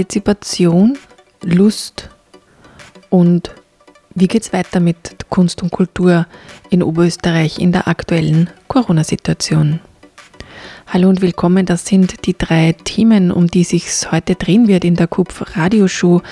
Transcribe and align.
Partizipation, 0.00 0.96
Lust 1.42 2.08
und 3.10 3.50
wie 4.14 4.28
geht 4.28 4.44
es 4.44 4.52
weiter 4.54 4.80
mit 4.80 5.28
Kunst 5.28 5.62
und 5.62 5.72
Kultur 5.72 6.26
in 6.70 6.82
Oberösterreich 6.82 7.58
in 7.58 7.70
der 7.70 7.86
aktuellen 7.86 8.48
Corona-Situation? 8.66 9.80
Hallo 10.86 11.10
und 11.10 11.20
willkommen, 11.20 11.66
das 11.66 11.84
sind 11.84 12.24
die 12.24 12.32
drei 12.32 12.74
Themen, 12.82 13.30
um 13.30 13.48
die 13.48 13.62
sich 13.62 14.10
heute 14.10 14.36
drehen 14.36 14.68
wird 14.68 14.86
in 14.86 14.96
der 14.96 15.06
KUPF 15.06 15.54
Radioshow, 15.54 16.22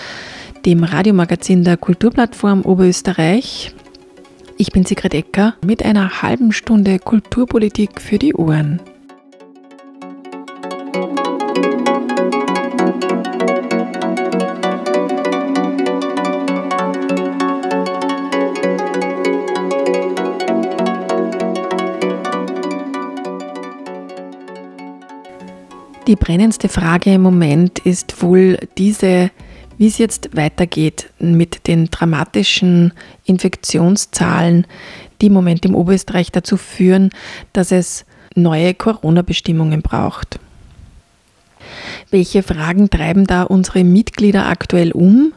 dem 0.65 0.83
Radiomagazin 0.83 1.63
der 1.63 1.77
Kulturplattform 1.77 2.63
Oberösterreich. 2.63 3.75
Ich 4.57 4.73
bin 4.73 4.87
Sigrid 4.87 5.13
Ecker 5.13 5.57
mit 5.63 5.85
einer 5.85 6.23
halben 6.23 6.53
Stunde 6.53 6.99
Kulturpolitik 6.99 8.01
für 8.01 8.19
die 8.19 8.33
Ohren. 8.33 8.81
Die 26.09 26.17
brennendste 26.17 26.71
Frage 26.71 27.13
im 27.13 27.21
Moment 27.21 27.81
ist 27.81 28.23
wohl 28.23 28.57
diese, 28.79 29.31
wie 29.77 29.89
es 29.89 29.99
jetzt 29.99 30.35
weitergeht 30.35 31.11
mit 31.19 31.67
den 31.67 31.91
dramatischen 31.91 32.95
Infektionszahlen, 33.27 34.67
die 35.21 35.27
im 35.27 35.35
Moment 35.35 35.67
im 35.67 35.75
Oberösterreich 35.75 36.33
dazu 36.33 36.57
führen, 36.57 37.11
dass 37.53 37.73
es 37.73 38.07
neue 38.35 38.73
Corona-Bestimmungen 38.73 39.83
braucht. 39.83 40.39
Welche 42.11 42.43
Fragen 42.43 42.89
treiben 42.89 43.27
da 43.27 43.43
unsere 43.43 43.85
Mitglieder 43.85 44.47
aktuell 44.47 44.93
um? 44.93 45.35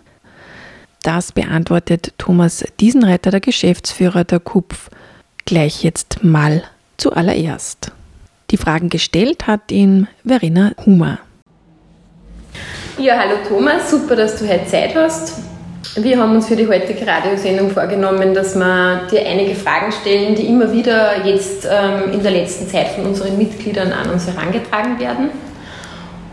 Das 1.04 1.34
beantwortet 1.34 2.14
Thomas 2.18 2.64
Diesenreiter, 2.80 3.30
der 3.30 3.42
Geschäftsführer 3.42 4.24
der 4.24 4.40
KUPF, 4.40 4.90
gleich 5.44 5.84
jetzt 5.84 6.24
mal 6.24 6.64
zuallererst. 6.96 7.92
Die 8.52 8.58
Fragen 8.58 8.90
gestellt 8.90 9.48
hat 9.48 9.72
ihn 9.72 10.08
Verena 10.26 10.74
Humer. 10.86 11.20
Ja, 12.98 13.18
hallo 13.18 13.38
Thomas, 13.48 13.90
super, 13.90 14.18
dass 14.18 14.38
du 14.38 14.48
heute 14.48 14.66
Zeit 14.66 14.94
hast. 14.94 15.40
Wir 15.96 16.20
haben 16.20 16.36
uns 16.36 16.48
für 16.48 16.58
die 16.58 16.68
heutige 16.68 17.08
Radiosendung 17.08 17.72
vorgenommen, 17.72 18.34
dass 18.34 18.56
wir 18.56 19.08
dir 19.10 19.26
einige 19.26 19.56
Fragen 19.56 19.92
stellen, 19.94 20.36
die 20.36 20.48
immer 20.48 20.72
wieder 20.74 21.26
jetzt 21.26 21.66
ähm, 21.66 22.12
in 22.12 22.22
der 22.22 22.32
letzten 22.32 22.68
Zeit 22.68 22.90
von 22.90 23.06
unseren 23.06 23.38
Mitgliedern 23.38 23.94
an 23.94 24.10
uns 24.10 24.28
herangetragen 24.28 25.00
werden. 25.00 25.30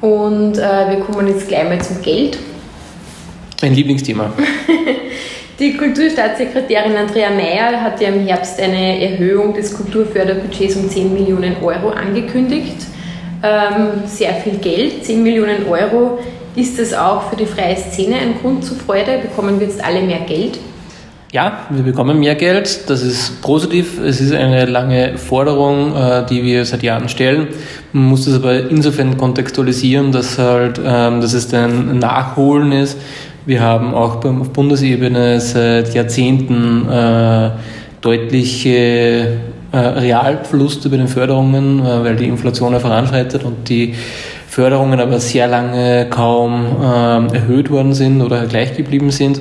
Und 0.00 0.58
äh, 0.58 0.90
wir 0.90 1.00
kommen 1.00 1.28
jetzt 1.28 1.46
gleich 1.46 1.64
mal 1.64 1.80
zum 1.80 2.02
Geld. 2.02 2.38
Mein 3.62 3.74
Lieblingsthema. 3.74 4.32
Die 5.58 5.76
Kulturstaatssekretärin 5.76 6.96
Andrea 6.96 7.30
Mayer 7.30 7.80
hat 7.80 8.00
ja 8.00 8.10
im 8.10 8.24
Herbst 8.24 8.60
eine 8.60 9.02
Erhöhung 9.02 9.54
des 9.54 9.74
Kulturförderbudgets 9.74 10.76
um 10.76 10.88
10 10.88 11.12
Millionen 11.12 11.56
Euro 11.60 11.88
angekündigt. 11.88 12.86
Ähm, 13.42 14.04
sehr 14.06 14.34
viel 14.34 14.58
Geld, 14.58 15.04
10 15.04 15.20
Millionen 15.20 15.66
Euro. 15.68 16.20
Ist 16.54 16.78
das 16.78 16.94
auch 16.94 17.30
für 17.30 17.36
die 17.36 17.46
freie 17.46 17.74
Szene 17.74 18.18
ein 18.20 18.34
Grund 18.40 18.64
zur 18.64 18.76
Freude? 18.76 19.18
Bekommen 19.20 19.58
wir 19.58 19.66
jetzt 19.66 19.84
alle 19.84 20.00
mehr 20.02 20.20
Geld? 20.20 20.60
Ja, 21.32 21.66
wir 21.70 21.82
bekommen 21.82 22.20
mehr 22.20 22.36
Geld. 22.36 22.88
Das 22.88 23.02
ist 23.02 23.42
positiv. 23.42 24.00
Es 24.00 24.20
ist 24.20 24.32
eine 24.32 24.64
lange 24.64 25.18
Forderung, 25.18 25.94
äh, 25.94 26.24
die 26.24 26.44
wir 26.44 26.64
seit 26.66 26.84
Jahren 26.84 27.08
stellen. 27.08 27.48
Man 27.92 28.04
muss 28.04 28.26
das 28.26 28.34
aber 28.34 28.70
insofern 28.70 29.18
kontextualisieren, 29.18 30.12
dass 30.12 30.38
halt, 30.38 30.80
ähm, 30.82 31.20
dass 31.20 31.34
es 31.34 31.52
ein 31.52 31.98
Nachholen 31.98 32.70
ist 32.70 32.96
wir 33.48 33.62
haben 33.62 33.94
auch 33.94 34.22
auf 34.22 34.50
Bundesebene 34.50 35.40
seit 35.40 35.94
Jahrzehnten 35.94 36.86
äh, 36.86 37.50
deutliche 38.02 39.38
äh, 39.72 39.76
Realverluste 39.76 40.90
bei 40.90 40.98
den 40.98 41.08
Förderungen, 41.08 41.80
äh, 41.80 42.04
weil 42.04 42.16
die 42.16 42.26
Inflation 42.26 42.74
ja 42.74 42.78
voranschreitet 42.78 43.44
und 43.44 43.66
die 43.70 43.94
Förderungen 44.48 45.00
aber 45.00 45.18
sehr 45.18 45.46
lange 45.46 46.08
kaum 46.10 46.66
äh, 46.78 47.36
erhöht 47.36 47.70
worden 47.70 47.94
sind 47.94 48.20
oder 48.20 48.44
gleich 48.44 48.76
geblieben 48.76 49.10
sind. 49.10 49.38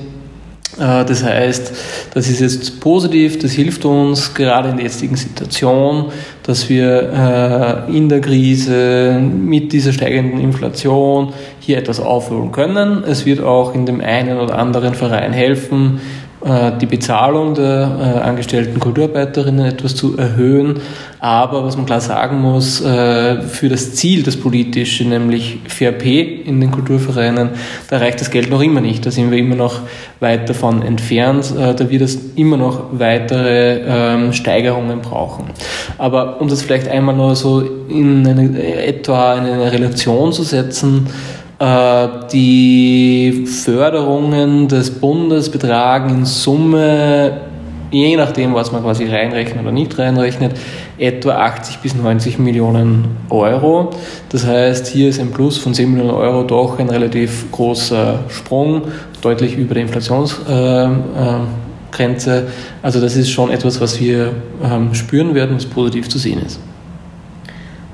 Äh, 0.79 1.03
das 1.03 1.21
heißt, 1.21 1.73
das 2.13 2.29
ist 2.29 2.39
jetzt 2.39 2.79
positiv, 2.79 3.39
das 3.39 3.51
hilft 3.51 3.83
uns 3.83 4.33
gerade 4.33 4.69
in 4.69 4.77
der 4.77 4.85
jetzigen 4.85 5.17
Situation, 5.17 6.05
dass 6.43 6.69
wir 6.69 7.85
äh, 7.89 7.95
in 7.97 8.07
der 8.07 8.21
Krise 8.21 9.19
mit 9.21 9.73
dieser 9.73 9.91
steigenden 9.91 10.39
Inflation 10.39 11.33
hier 11.67 11.77
etwas 11.77 11.99
aufholen 11.99 12.53
können. 12.53 13.03
Es 13.03 13.25
wird 13.25 13.41
auch 13.41 13.75
in 13.75 13.85
dem 13.85 13.99
einen 13.99 14.39
oder 14.39 14.57
anderen 14.57 14.93
Verein 14.93 15.33
helfen, 15.33 15.99
äh, 16.45 16.71
die 16.79 16.85
Bezahlung 16.85 17.55
der 17.55 17.91
äh, 17.99 18.19
angestellten 18.19 18.79
Kulturarbeiterinnen 18.79 19.65
etwas 19.65 19.95
zu 19.95 20.17
erhöhen. 20.17 20.75
Aber 21.19 21.65
was 21.65 21.75
man 21.75 21.85
klar 21.85 21.99
sagen 21.99 22.39
muss, 22.39 22.79
äh, 22.79 23.41
für 23.41 23.67
das 23.67 23.95
Ziel, 23.95 24.23
das 24.23 24.37
politische, 24.37 25.03
nämlich 25.03 25.59
Pay 25.77 26.43
in 26.45 26.61
den 26.61 26.71
Kulturvereinen, 26.71 27.49
da 27.89 27.97
reicht 27.97 28.21
das 28.21 28.31
Geld 28.31 28.49
noch 28.49 28.61
immer 28.61 28.79
nicht. 28.79 29.05
Da 29.05 29.11
sind 29.11 29.29
wir 29.29 29.37
immer 29.37 29.55
noch 29.55 29.81
weit 30.21 30.47
davon 30.47 30.83
entfernt. 30.83 31.53
Da 31.57 31.89
wird 31.89 32.01
es 32.01 32.17
immer 32.35 32.55
noch 32.55 32.83
weitere 32.91 33.81
ähm, 33.85 34.31
Steigerungen 34.31 35.01
brauchen. 35.01 35.45
Aber 35.97 36.39
um 36.39 36.47
das 36.47 36.61
vielleicht 36.61 36.87
einmal 36.87 37.15
nur 37.15 37.35
so 37.35 37.61
in 37.89 38.25
eine, 38.25 38.63
etwa 38.85 39.35
in 39.35 39.45
eine 39.45 39.71
Relation 39.71 40.31
zu 40.31 40.43
setzen, 40.43 41.07
die 41.59 43.47
Förderungen 43.47 44.67
des 44.67 44.91
Bundes 44.91 45.49
betragen 45.49 46.09
in 46.09 46.25
Summe, 46.25 47.41
je 47.91 48.15
nachdem, 48.15 48.53
was 48.53 48.71
man 48.71 48.83
quasi 48.83 49.05
reinrechnet 49.05 49.61
oder 49.61 49.71
nicht 49.71 49.97
reinrechnet, 49.97 50.53
etwa 50.97 51.31
80 51.31 51.79
bis 51.79 51.95
90 51.95 52.37
Millionen 52.39 53.17
Euro. 53.29 53.91
Das 54.29 54.45
heißt, 54.45 54.87
hier 54.87 55.09
ist 55.09 55.19
ein 55.19 55.31
Plus 55.31 55.57
von 55.57 55.73
10 55.73 55.91
Millionen 55.91 56.13
Euro 56.13 56.43
doch 56.43 56.79
ein 56.79 56.89
relativ 56.89 57.51
großer 57.51 58.19
Sprung, 58.29 58.83
deutlich 59.21 59.57
über 59.57 59.73
der 59.73 59.83
Inflationsgrenze. 59.83 62.47
Also 62.81 63.01
das 63.01 63.15
ist 63.15 63.31
schon 63.31 63.51
etwas, 63.51 63.81
was 63.81 63.99
wir 63.99 64.31
ähm, 64.63 64.93
spüren 64.93 65.33
werden, 65.33 65.55
was 65.55 65.65
positiv 65.65 66.09
zu 66.09 66.17
sehen 66.17 66.41
ist. 66.45 66.59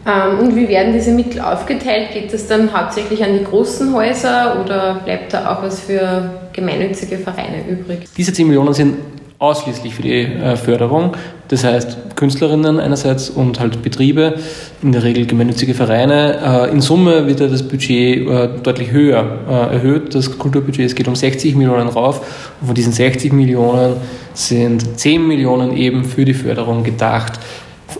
Ähm, 0.05 0.39
und 0.39 0.55
wie 0.55 0.67
werden 0.67 0.93
diese 0.93 1.11
Mittel 1.11 1.39
aufgeteilt? 1.39 2.11
Geht 2.13 2.33
das 2.33 2.47
dann 2.47 2.73
hauptsächlich 2.73 3.23
an 3.23 3.37
die 3.37 3.43
großen 3.43 3.93
Häuser 3.93 4.61
oder 4.63 5.01
bleibt 5.05 5.33
da 5.33 5.53
auch 5.53 5.63
was 5.63 5.81
für 5.81 6.29
gemeinnützige 6.51 7.17
Vereine 7.17 7.63
übrig? 7.69 8.07
Diese 8.17 8.33
10 8.33 8.47
Millionen 8.47 8.73
sind 8.73 8.97
ausschließlich 9.39 9.93
für 9.93 10.01
die 10.01 10.21
äh, 10.21 10.55
Förderung. 10.55 11.15
Das 11.49 11.63
heißt 11.63 12.15
Künstlerinnen 12.15 12.79
einerseits 12.79 13.29
und 13.29 13.59
halt 13.59 13.81
Betriebe, 13.81 14.35
in 14.81 14.93
der 14.93 15.03
Regel 15.03 15.25
gemeinnützige 15.25 15.73
Vereine. 15.73 16.67
Äh, 16.69 16.71
in 16.71 16.81
Summe 16.81 17.27
wird 17.27 17.41
ja 17.41 17.47
das 17.47 17.63
Budget 17.63 18.27
äh, 18.27 18.49
deutlich 18.61 18.91
höher 18.91 19.25
erhöht. 19.71 20.15
Das 20.15 20.37
Kulturbudget 20.37 20.85
es 20.85 20.95
geht 20.95 21.07
um 21.07 21.15
60 21.15 21.55
Millionen 21.55 21.87
rauf. 21.87 22.53
Und 22.61 22.67
von 22.67 22.75
diesen 22.75 22.93
60 22.93 23.33
Millionen 23.33 23.95
sind 24.33 24.99
10 24.99 25.27
Millionen 25.27 25.75
eben 25.75 26.05
für 26.05 26.25
die 26.25 26.33
Förderung 26.33 26.83
gedacht. 26.83 27.33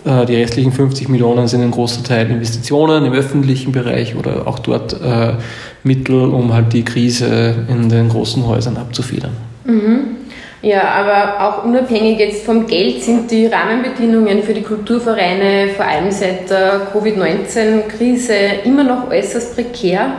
Äh, 0.04 0.26
die 0.26 0.36
restlichen 0.36 0.72
50 0.72 1.08
Millionen 1.08 1.48
sind 1.48 1.62
ein 1.62 1.70
großer 1.70 2.02
Teil 2.02 2.30
Investitionen 2.30 3.04
im 3.06 3.12
öffentlichen 3.12 3.72
Bereich 3.72 4.16
oder 4.16 4.46
auch 4.46 4.58
dort 4.58 4.92
äh, 5.00 5.34
Mittel, 5.82 6.30
um 6.30 6.52
halt 6.52 6.72
die 6.72 6.84
Krise 6.84 7.54
in 7.68 7.88
den 7.88 8.08
großen 8.08 8.46
Häusern 8.46 8.76
abzufedern. 8.76 9.32
Mhm. 9.64 10.16
Ja, 10.60 10.82
aber 10.82 11.46
auch 11.46 11.64
unabhängig 11.64 12.18
jetzt 12.18 12.46
vom 12.46 12.66
Geld 12.66 13.02
sind 13.02 13.30
die 13.30 13.46
Rahmenbedingungen 13.46 14.42
für 14.42 14.54
die 14.54 14.62
Kulturvereine 14.62 15.68
vor 15.76 15.84
allem 15.84 16.10
seit 16.10 16.48
der 16.48 16.86
Covid-19-Krise 16.90 18.34
immer 18.64 18.82
noch 18.82 19.10
äußerst 19.10 19.54
prekär. 19.54 20.12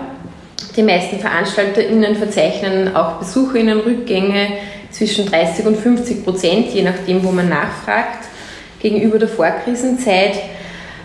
Die 0.75 0.83
meisten 0.83 1.17
VeranstalterInnen 1.17 2.15
verzeichnen 2.15 2.95
auch 2.95 3.13
BesucherInnen-Rückgänge 3.13 4.49
zwischen 4.91 5.25
30 5.25 5.65
und 5.65 5.77
50 5.77 6.23
Prozent, 6.23 6.67
je 6.73 6.83
nachdem, 6.83 7.23
wo 7.23 7.31
man 7.31 7.49
nachfragt 7.49 8.25
gegenüber 8.85 9.17
der 9.17 9.27
Vorkrisenzeit. 9.27 10.33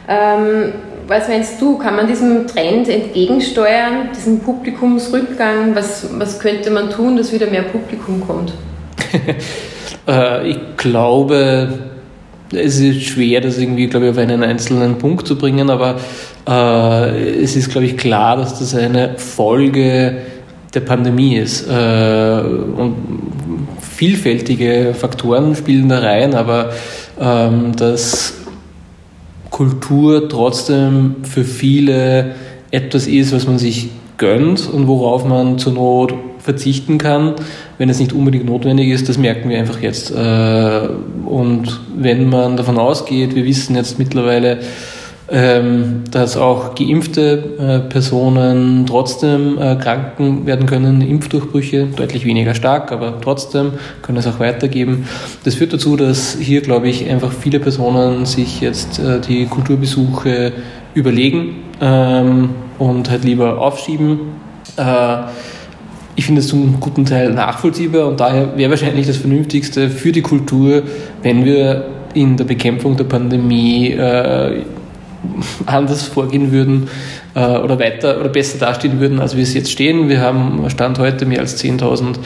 Ähm, 0.07 0.73
was 1.07 1.29
meinst 1.29 1.61
du, 1.61 1.79
kann 1.79 1.97
man 1.97 2.07
diesem 2.07 2.47
Trend 2.47 2.89
entgegensteuern, 2.89 4.11
diesem 4.15 4.41
Publikumsrückgang? 4.41 5.75
Was, 5.75 6.07
was 6.19 6.39
könnte 6.39 6.71
man 6.71 6.91
tun, 6.91 7.17
dass 7.17 7.33
wieder 7.33 7.47
mehr 7.47 7.63
Publikum 7.63 8.23
kommt? 8.27 8.53
Äh, 10.09 10.53
ich 10.53 10.59
glaube, 10.79 11.69
es 12.53 12.81
ist 12.81 13.03
schwer, 13.03 13.43
das 13.43 13.59
irgendwie, 13.59 13.87
glaube 13.87 14.07
ich, 14.07 14.13
auf 14.13 14.19
einen 14.19 14.43
einzelnen 14.43 14.97
Punkt 14.97 15.27
zu 15.27 15.37
bringen, 15.37 15.69
aber 15.69 15.97
äh, 16.49 17.43
es 17.43 17.55
ist, 17.55 17.71
glaube 17.71 17.87
ich, 17.87 17.99
klar, 17.99 18.39
dass 18.39 18.59
das 18.59 18.75
eine 18.75 19.19
Folge 19.19 20.23
der 20.73 20.81
Pandemie 20.81 21.37
ist. 21.37 21.69
Äh, 21.69 22.41
und 22.77 22.95
vielfältige 24.01 24.95
Faktoren 24.99 25.55
spielen 25.55 25.91
da 25.91 25.99
rein, 25.99 26.35
aber 26.35 26.73
ähm, 27.21 27.77
dass 27.77 28.35
Kultur 29.51 30.29
trotzdem 30.29 31.17
für 31.23 31.45
viele 31.45 32.35
etwas 32.71 33.07
ist, 33.07 33.33
was 33.33 33.47
man 33.47 33.59
sich 33.59 33.91
gönnt 34.17 34.69
und 34.69 34.87
worauf 34.87 35.25
man 35.25 35.59
zur 35.59 35.73
Not 35.73 36.15
verzichten 36.39 36.99
kann, 36.99 37.35
wenn 37.79 37.89
es 37.89 37.99
nicht 37.99 38.13
unbedingt 38.13 38.47
notwendig 38.47 38.89
ist, 38.89 39.09
das 39.09 39.19
merken 39.19 39.51
wir 39.51 39.59
einfach 39.59 39.81
jetzt. 39.81 40.11
Äh, 40.11 40.89
und 41.27 41.81
wenn 41.97 42.29
man 42.29 42.57
davon 42.57 42.79
ausgeht, 42.79 43.35
wir 43.35 43.45
wissen 43.45 43.77
jetzt 43.77 43.99
mittlerweile, 43.99 44.61
ähm, 45.33 46.03
dass 46.11 46.37
auch 46.37 46.75
geimpfte 46.75 47.45
äh, 47.59 47.79
Personen 47.89 48.85
trotzdem 48.87 49.59
äh, 49.59 49.77
kranken 49.77 50.45
werden 50.45 50.67
können, 50.67 51.03
Impfdurchbrüche, 51.03 51.87
deutlich 51.95 52.25
weniger 52.25 52.55
stark, 52.55 52.91
aber 52.91 53.21
trotzdem 53.21 53.75
können 54.03 54.19
es 54.19 54.27
auch 54.27 54.41
weitergeben. 54.41 55.07
Das 55.45 55.55
führt 55.55 55.73
dazu, 55.73 55.97
dass 55.97 56.37
hier, 56.41 56.63
glaube 56.63 56.89
ich, 56.89 57.09
einfach 57.09 57.33
viele 57.33 57.61
Personen 57.61 58.27
sich 58.27 58.61
jetzt 58.61 58.99
äh, 58.99 59.21
die 59.21 59.47
Kulturbesuche 59.47 60.53
überlegen 60.95 61.63
ähm, 61.81 62.51
und 62.81 63.09
halt 63.09 63.25
lieber 63.25 63.61
aufschieben. 63.61 64.41
Ich 66.17 66.25
finde 66.25 66.41
es 66.41 66.49
zum 66.49 66.81
guten 66.81 67.05
Teil 67.05 67.33
nachvollziehbar 67.33 68.07
und 68.07 68.21
daher 68.21 68.57
wäre 68.57 68.71
wahrscheinlich 68.71 69.07
das 69.07 69.19
Vernünftigste 69.19 69.91
für 69.91 70.13
die 70.13 70.23
Kultur, 70.23 70.85
wenn 71.23 71.45
wir 71.45 71.87
in 72.15 72.37
der 72.37 72.45
Bekämpfung 72.45 72.97
der 72.97 73.05
Pandemie 73.05 73.95
anders 75.67 76.05
vorgehen 76.05 76.53
würden 76.53 76.89
äh, 77.35 77.59
oder 77.59 77.79
weiter 77.79 78.19
oder 78.21 78.29
besser 78.29 78.59
dastehen 78.59 79.01
würden, 79.01 79.21
als 79.21 79.37
wir 79.37 79.43
es 79.43 79.55
jetzt 79.55 79.71
stehen. 79.71 80.09
Wir 80.09 80.21
haben 80.21 80.65
Stand 80.69 80.99
heute 80.99 81.27
mehr 81.27 81.41
als 81.41 81.63
10.000 81.63 82.17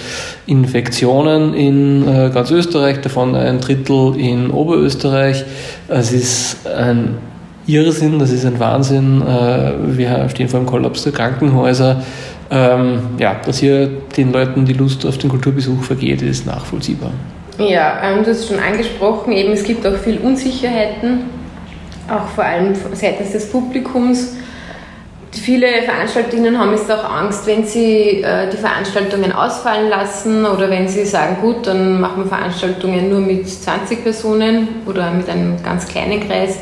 Infektionen 0.46 1.54
in 1.54 2.06
äh, 2.06 2.30
ganz 2.32 2.50
Österreich, 2.50 3.00
davon 3.00 3.34
ein 3.34 3.60
Drittel 3.60 4.14
in 4.16 4.50
Oberösterreich. 4.50 5.44
Es 5.88 6.12
ist 6.12 6.66
ein 6.66 7.16
Irrsinn, 7.66 8.18
das 8.18 8.30
ist 8.30 8.44
ein 8.44 8.58
Wahnsinn. 8.60 9.22
Äh, 9.22 9.96
wir 9.96 10.28
stehen 10.28 10.48
vor 10.48 10.60
dem 10.60 10.66
Kollaps 10.66 11.02
der 11.04 11.12
Krankenhäuser. 11.12 12.02
Ähm, 12.50 13.00
ja, 13.18 13.36
dass 13.44 13.58
hier 13.58 13.88
den 14.16 14.32
Leuten 14.32 14.64
die 14.66 14.74
Lust 14.74 15.04
auf 15.06 15.18
den 15.18 15.30
Kulturbesuch 15.30 15.82
vergeht, 15.82 16.22
ist 16.22 16.46
nachvollziehbar. 16.46 17.10
Ja, 17.58 18.00
ähm, 18.02 18.22
du 18.22 18.30
hast 18.30 18.48
schon 18.48 18.58
angesprochen, 18.58 19.32
eben 19.32 19.52
es 19.52 19.64
gibt 19.64 19.86
auch 19.86 19.96
viel 19.96 20.18
Unsicherheiten 20.18 21.20
auch 22.10 22.28
vor 22.34 22.44
allem 22.44 22.74
seitens 22.94 23.32
des 23.32 23.50
Publikums. 23.50 24.34
Viele 25.32 25.66
Veranstalterinnen 25.82 26.58
haben 26.58 26.72
jetzt 26.72 26.90
auch 26.90 27.04
Angst, 27.04 27.46
wenn 27.46 27.66
sie 27.66 28.22
äh, 28.22 28.48
die 28.50 28.56
Veranstaltungen 28.56 29.32
ausfallen 29.32 29.90
lassen 29.90 30.46
oder 30.46 30.70
wenn 30.70 30.86
sie 30.86 31.04
sagen, 31.04 31.38
gut, 31.40 31.66
dann 31.66 32.00
machen 32.00 32.22
wir 32.22 32.26
Veranstaltungen 32.26 33.10
nur 33.10 33.20
mit 33.20 33.48
20 33.48 34.04
Personen 34.04 34.68
oder 34.86 35.10
mit 35.10 35.28
einem 35.28 35.60
ganz 35.62 35.88
kleinen 35.88 36.26
Kreis, 36.26 36.58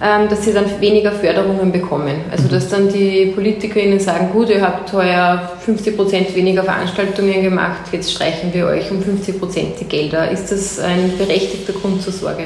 ähm, 0.00 0.28
dass 0.28 0.44
sie 0.44 0.52
dann 0.52 0.66
weniger 0.80 1.10
Förderungen 1.10 1.72
bekommen. 1.72 2.16
Also 2.30 2.44
mhm. 2.44 2.50
dass 2.50 2.68
dann 2.68 2.92
die 2.92 3.32
PolitikerInnen 3.34 3.98
sagen, 3.98 4.30
gut, 4.32 4.50
ihr 4.50 4.62
habt 4.62 4.92
heuer 4.92 5.50
50 5.64 5.96
Prozent 5.96 6.34
weniger 6.36 6.62
Veranstaltungen 6.62 7.42
gemacht, 7.42 7.80
jetzt 7.90 8.12
streichen 8.12 8.54
wir 8.54 8.66
euch 8.66 8.88
um 8.92 9.02
50 9.02 9.40
Prozent 9.40 9.80
die 9.80 9.84
Gelder. 9.84 10.30
Ist 10.30 10.52
das 10.52 10.78
ein 10.78 11.18
berechtigter 11.18 11.72
Grund 11.72 12.02
zur 12.02 12.12
Sorge? 12.12 12.44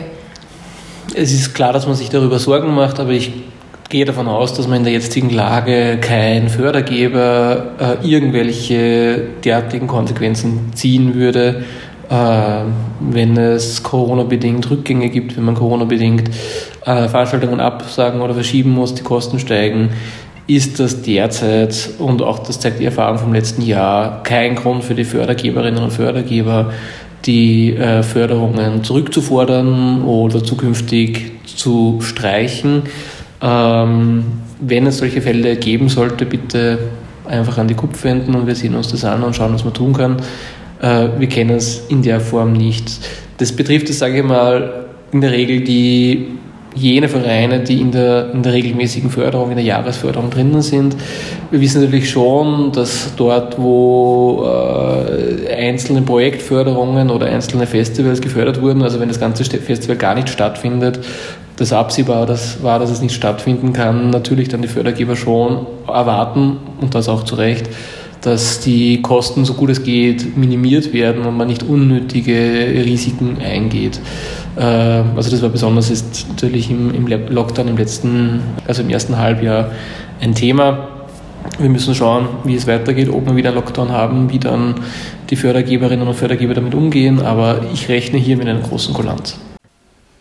Es 1.15 1.33
ist 1.33 1.55
klar, 1.55 1.73
dass 1.73 1.87
man 1.87 1.97
sich 1.97 2.09
darüber 2.09 2.39
Sorgen 2.39 2.73
macht, 2.73 3.01
aber 3.01 3.11
ich 3.11 3.33
gehe 3.89 4.05
davon 4.05 4.29
aus, 4.29 4.55
dass 4.55 4.69
man 4.69 4.79
in 4.79 4.85
der 4.85 4.93
jetzigen 4.93 5.31
Lage 5.31 5.99
kein 6.01 6.49
Fördergeber 6.49 7.99
äh, 8.03 8.09
irgendwelche 8.09 9.25
derartigen 9.45 9.89
Konsequenzen 9.89 10.73
ziehen 10.75 11.17
würde, 11.17 11.65
äh, 12.09 12.15
wenn 13.01 13.37
es 13.37 13.83
Corona-bedingt 13.83 14.71
Rückgänge 14.71 15.09
gibt, 15.09 15.37
wenn 15.37 15.45
man 15.45 15.57
Corona-bedingt 15.57 16.29
äh, 16.87 17.09
Veranstaltungen 17.09 17.59
absagen 17.59 18.21
oder 18.21 18.35
verschieben 18.35 18.71
muss, 18.71 18.95
die 18.95 19.03
Kosten 19.03 19.41
steigen, 19.41 19.91
ist 20.47 20.79
das 20.79 21.03
derzeit 21.03 21.91
und 21.99 22.23
auch 22.23 22.41
das 22.41 22.61
zeigt 22.61 22.79
die 22.79 22.85
Erfahrung 22.85 23.19
vom 23.19 23.33
letzten 23.33 23.63
Jahr 23.63 24.23
kein 24.23 24.55
Grund 24.55 24.85
für 24.85 24.95
die 24.95 25.05
Fördergeberinnen 25.05 25.83
und 25.83 25.93
Fördergeber, 25.93 26.73
die 27.27 27.75
äh, 27.75 28.03
Förderungen 28.03 28.85
zurückzufordern 28.85 30.05
oder 30.05 30.43
zukünftig 30.43 31.33
zu 31.45 32.01
streichen. 32.03 32.83
Ähm, 33.43 34.25
wenn 34.61 34.87
es 34.87 34.99
solche 34.99 35.23
Fälle 35.23 35.57
geben 35.57 35.89
sollte, 35.89 36.27
bitte 36.27 36.79
einfach 37.27 37.59
an 37.59 37.69
die 37.69 37.75
KUPF 37.75 38.05
wenden 38.05 38.35
und 38.35 38.47
wir 38.47 38.55
sehen 38.55 38.75
uns 38.75 38.89
das 38.89 39.05
an 39.05 39.23
und 39.23 39.37
schauen, 39.37 39.55
was 39.55 39.65
man 39.65 39.75
tun 39.75 39.93
kann. 39.93 40.17
Äh, 40.81 41.09
wir 41.19 41.29
kennen 41.29 41.57
es 41.57 41.87
in 41.89 42.03
der 42.03 42.21
Form 42.21 42.53
nicht. 42.53 42.91
Das 43.39 43.53
betrifft 43.53 43.89
es, 43.89 43.99
sage 43.99 44.19
ich 44.19 44.25
mal, 44.25 44.87
in 45.13 45.21
der 45.21 45.33
Regel 45.33 45.63
die 45.63 46.29
jene 46.75 47.09
Vereine, 47.09 47.61
die 47.61 47.81
in 47.81 47.91
der, 47.91 48.33
in 48.33 48.43
der 48.43 48.53
regelmäßigen 48.53 49.11
Förderung, 49.11 49.51
in 49.51 49.57
der 49.57 49.65
Jahresförderung 49.65 50.31
drinnen 50.31 50.63
sind. 50.63 50.97
Wir 51.51 51.61
wissen 51.61 51.83
natürlich 51.83 52.11
schon, 52.11 52.73
dass 52.73 53.13
dort, 53.17 53.61
wo 53.61 54.45
äh, 54.47 55.53
einzelne 55.53 56.03
Projektförderungen 56.03 57.11
oder 57.11 57.27
einzelne 57.27 57.67
Festivals 57.67 58.21
gefördert 58.21 58.61
wurden, 58.63 58.83
also 58.83 59.01
wenn 59.01 59.09
das 59.09 59.21
ganze 59.21 59.45
Festival 59.45 59.97
gar 59.97 60.15
nicht 60.15 60.29
stattfindet, 60.29 61.01
das 61.57 61.73
absehbar 61.75 62.25
das 62.25 62.63
war, 62.63 62.79
dass 62.79 62.91
es 62.91 63.03
nicht 63.03 63.15
stattfinden 63.15 63.73
kann, 63.73 64.11
natürlich 64.11 64.49
dann 64.49 64.63
die 64.63 64.69
Fördergeber 64.69 65.15
schon 65.15 65.67
erwarten 65.87 66.57
und 66.81 66.95
das 66.95 67.09
auch 67.09 67.25
zu 67.25 67.35
Recht, 67.35 67.69
dass 68.21 68.61
die 68.61 69.03
Kosten 69.03 69.45
so 69.45 69.55
gut 69.55 69.71
es 69.71 69.83
geht 69.83 70.37
minimiert 70.37 70.93
werden 70.93 71.25
und 71.25 71.37
man 71.37 71.49
nicht 71.49 71.63
unnötige 71.63 72.35
Risiken 72.85 73.39
eingeht. 73.39 74.01
Äh, 74.57 74.63
also 74.63 75.31
das 75.31 75.43
war 75.43 75.49
besonders 75.49 75.89
jetzt 75.89 76.29
natürlich 76.29 76.71
im, 76.71 76.95
im 76.95 77.07
Lockdown 77.07 77.69
im 77.69 77.77
letzten, 77.77 78.43
also 78.67 78.83
im 78.83 78.91
ersten 78.91 79.17
Halbjahr 79.17 79.71
ein 80.21 80.35
Thema. 80.35 80.89
Wir 81.59 81.71
müssen 81.71 81.95
schauen, 81.95 82.29
wie 82.45 82.55
es 82.55 82.67
weitergeht, 82.67 83.09
ob 83.09 83.27
wir 83.27 83.37
wieder 83.37 83.53
Lockdown 83.53 83.91
haben, 83.91 84.31
wie 84.31 84.39
dann 84.39 84.75
die 85.31 85.37
Fördergeberinnen 85.37 86.07
und 86.07 86.15
Fördergeber 86.15 86.55
damit 86.55 86.75
umgehen, 86.75 87.21
aber 87.21 87.63
ich 87.73 87.89
rechne 87.89 88.19
hier 88.19 88.37
mit 88.37 88.47
einer 88.47 88.61
großen 88.61 88.93
Kulanz. 88.93 89.39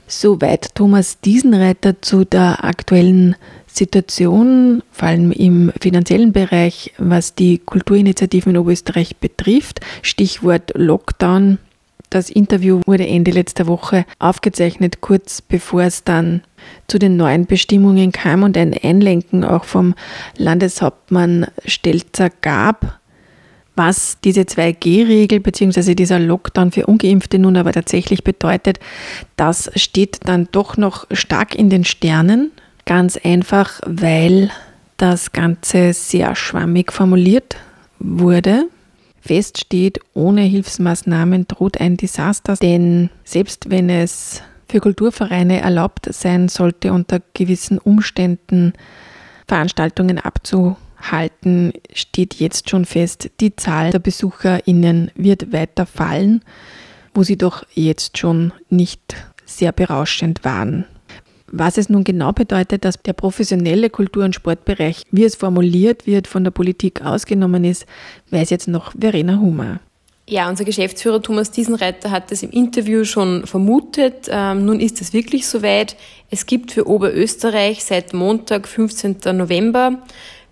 Soweit 0.07 0.73
Thomas 0.73 1.19
Diesenreiter 1.19 2.01
zu 2.01 2.25
der 2.25 2.63
aktuellen 2.63 3.35
Situation, 3.79 4.83
vor 4.91 5.07
allem 5.07 5.31
im 5.31 5.71
finanziellen 5.81 6.33
Bereich, 6.33 6.93
was 6.97 7.33
die 7.33 7.59
Kulturinitiativen 7.59 8.51
in 8.51 8.57
Oberösterreich 8.57 9.17
betrifft. 9.17 9.79
Stichwort 10.01 10.73
Lockdown. 10.75 11.57
Das 12.09 12.29
Interview 12.29 12.81
wurde 12.85 13.07
Ende 13.07 13.31
letzter 13.31 13.67
Woche 13.67 14.05
aufgezeichnet, 14.17 14.99
kurz 14.99 15.41
bevor 15.41 15.83
es 15.83 16.03
dann 16.03 16.41
zu 16.87 16.99
den 16.99 17.17
neuen 17.17 17.45
Bestimmungen 17.45 18.11
kam 18.11 18.43
und 18.43 18.57
ein 18.57 18.73
Einlenken 18.73 19.43
auch 19.43 19.63
vom 19.63 19.93
Landeshauptmann 20.35 21.47
Stelzer 21.65 22.31
gab, 22.41 22.99
was 23.75 24.17
diese 24.23 24.41
2G-Regel 24.41 25.39
bzw. 25.39 25.95
dieser 25.95 26.19
Lockdown 26.19 26.71
für 26.71 26.87
ungeimpfte 26.87 27.39
nun 27.39 27.55
aber 27.55 27.71
tatsächlich 27.71 28.25
bedeutet, 28.25 28.79
das 29.37 29.71
steht 29.75 30.19
dann 30.25 30.49
doch 30.51 30.75
noch 30.75 31.05
stark 31.11 31.55
in 31.55 31.69
den 31.69 31.85
Sternen. 31.85 32.51
Ganz 32.89 33.17
einfach, 33.17 33.81
weil 33.85 34.49
das 34.97 35.31
Ganze 35.31 35.93
sehr 35.93 36.35
schwammig 36.35 36.91
formuliert 36.91 37.55
wurde. 37.99 38.63
Fest 39.21 39.59
steht, 39.59 39.99
ohne 40.15 40.41
Hilfsmaßnahmen 40.41 41.47
droht 41.47 41.79
ein 41.79 41.97
Desaster, 41.97 42.55
denn 42.55 43.11
selbst 43.23 43.69
wenn 43.69 43.91
es 43.91 44.41
für 44.67 44.79
Kulturvereine 44.79 45.61
erlaubt 45.61 46.11
sein 46.11 46.47
sollte, 46.47 46.91
unter 46.91 47.21
gewissen 47.35 47.77
Umständen 47.77 48.73
Veranstaltungen 49.47 50.17
abzuhalten, 50.17 51.73
steht 51.93 52.39
jetzt 52.39 52.71
schon 52.71 52.85
fest, 52.85 53.29
die 53.39 53.55
Zahl 53.55 53.91
der 53.91 53.99
BesucherInnen 53.99 55.11
wird 55.13 55.53
weiter 55.53 55.85
fallen, 55.85 56.41
wo 57.13 57.21
sie 57.21 57.37
doch 57.37 57.67
jetzt 57.71 58.17
schon 58.17 58.51
nicht 58.71 59.15
sehr 59.45 59.73
berauschend 59.73 60.43
waren. 60.43 60.85
Was 61.51 61.77
es 61.77 61.89
nun 61.89 62.03
genau 62.03 62.31
bedeutet, 62.31 62.85
dass 62.85 63.01
der 63.01 63.13
professionelle 63.13 63.89
Kultur- 63.89 64.25
und 64.25 64.35
Sportbereich, 64.35 65.03
wie 65.11 65.23
es 65.23 65.35
formuliert 65.35 66.05
wird, 66.05 66.27
von 66.27 66.43
der 66.43 66.51
Politik 66.51 67.03
ausgenommen 67.03 67.63
ist, 67.63 67.85
weiß 68.29 68.49
jetzt 68.49 68.67
noch 68.67 68.93
Verena 68.99 69.39
Hummer. 69.39 69.79
Ja, 70.27 70.47
unser 70.47 70.63
Geschäftsführer 70.63 71.23
Thomas 71.23 71.49
Diesenreiter 71.49 72.11
hat 72.11 72.31
es 72.31 72.43
im 72.43 72.51
Interview 72.51 73.03
schon 73.03 73.47
vermutet. 73.47 74.29
Ähm, 74.29 74.63
nun 74.63 74.79
ist 74.79 75.01
es 75.01 75.11
wirklich 75.11 75.47
soweit. 75.47 75.95
Es 76.29 76.45
gibt 76.45 76.71
für 76.71 76.87
Oberösterreich 76.87 77.83
seit 77.83 78.13
Montag, 78.13 78.67
15. 78.67 79.17
November 79.33 79.97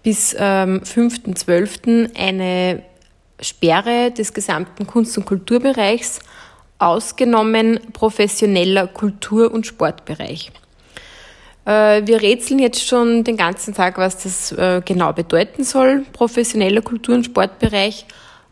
bis 0.01 0.35
ähm, 0.39 0.81
5.12. 0.83 2.15
eine 2.17 2.81
Sperre 3.39 4.11
des 4.11 4.33
gesamten 4.33 4.87
Kunst- 4.87 5.15
und 5.15 5.25
Kulturbereichs, 5.25 6.21
ausgenommen 6.79 7.79
professioneller 7.93 8.87
Kultur- 8.87 9.51
und 9.51 9.67
Sportbereich. 9.67 10.51
Äh, 11.67 12.07
wir 12.07 12.21
rätseln 12.21 12.59
jetzt 12.59 12.87
schon 12.87 13.25
den 13.25 13.35
ganzen 13.35 13.73
Tag, 13.73 13.97
was 13.97 14.23
das 14.23 14.53
äh, 14.53 14.81
genau 14.85 15.11
bedeuten 15.11 15.65
soll, 15.65 16.05
professioneller 16.13 16.81
Kultur- 16.81 17.15
und 17.15 17.25
Sportbereich. 17.25 18.05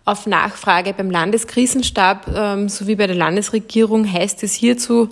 Auf 0.04 0.28
Nachfrage 0.28 0.94
beim 0.94 1.10
Landeskrisenstab 1.10 2.28
ähm, 2.36 2.70
sowie 2.70 2.96
bei 2.96 3.08
der 3.08 3.16
Landesregierung 3.16 4.12
heißt 4.12 4.44
es 4.44 4.54
hierzu, 4.54 5.10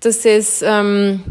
dass 0.00 0.24
es 0.24 0.60
ähm, 0.62 1.22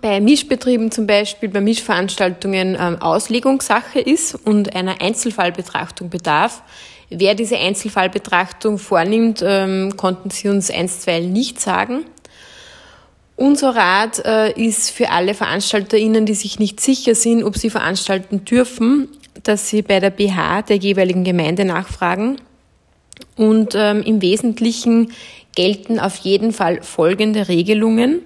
bei 0.00 0.20
Mischbetrieben 0.20 0.92
zum 0.92 1.08
Beispiel, 1.08 1.48
bei 1.48 1.60
Mischveranstaltungen 1.60 2.76
ähm, 2.78 3.02
Auslegungssache 3.02 3.98
ist 3.98 4.34
und 4.34 4.76
einer 4.76 5.00
Einzelfallbetrachtung 5.00 6.10
bedarf. 6.10 6.62
Wer 7.08 7.34
diese 7.34 7.56
Einzelfallbetrachtung 7.56 8.78
vornimmt, 8.78 9.40
konnten 9.96 10.30
Sie 10.30 10.48
uns 10.48 10.70
einstweilen 10.70 11.32
nicht 11.32 11.60
sagen. 11.60 12.04
Unser 13.40 13.74
Rat 13.74 14.22
äh, 14.26 14.52
ist 14.52 14.90
für 14.90 15.08
alle 15.08 15.32
VeranstalterInnen, 15.32 16.26
die 16.26 16.34
sich 16.34 16.58
nicht 16.58 16.78
sicher 16.78 17.14
sind, 17.14 17.42
ob 17.42 17.56
sie 17.56 17.70
veranstalten 17.70 18.44
dürfen, 18.44 19.08
dass 19.42 19.70
Sie 19.70 19.80
bei 19.80 19.98
der 19.98 20.10
BH 20.10 20.60
der 20.60 20.76
jeweiligen 20.76 21.24
Gemeinde 21.24 21.64
nachfragen. 21.64 22.36
Und 23.38 23.74
ähm, 23.74 24.02
im 24.02 24.20
Wesentlichen 24.20 25.12
gelten 25.54 25.98
auf 25.98 26.16
jeden 26.16 26.52
Fall 26.52 26.82
folgende 26.82 27.48
Regelungen. 27.48 28.20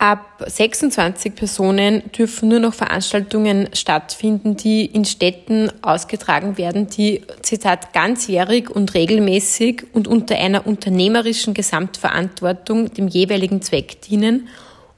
Ab 0.00 0.44
26 0.46 1.34
Personen 1.34 2.04
dürfen 2.16 2.48
nur 2.48 2.60
noch 2.60 2.72
Veranstaltungen 2.72 3.68
stattfinden, 3.72 4.56
die 4.56 4.86
in 4.86 5.04
Städten 5.04 5.72
ausgetragen 5.82 6.56
werden, 6.56 6.86
die, 6.86 7.22
Zitat, 7.42 7.92
ganzjährig 7.92 8.70
und 8.70 8.94
regelmäßig 8.94 9.86
und 9.92 10.06
unter 10.06 10.36
einer 10.36 10.68
unternehmerischen 10.68 11.52
Gesamtverantwortung 11.52 12.94
dem 12.94 13.08
jeweiligen 13.08 13.60
Zweck 13.60 14.00
dienen 14.02 14.46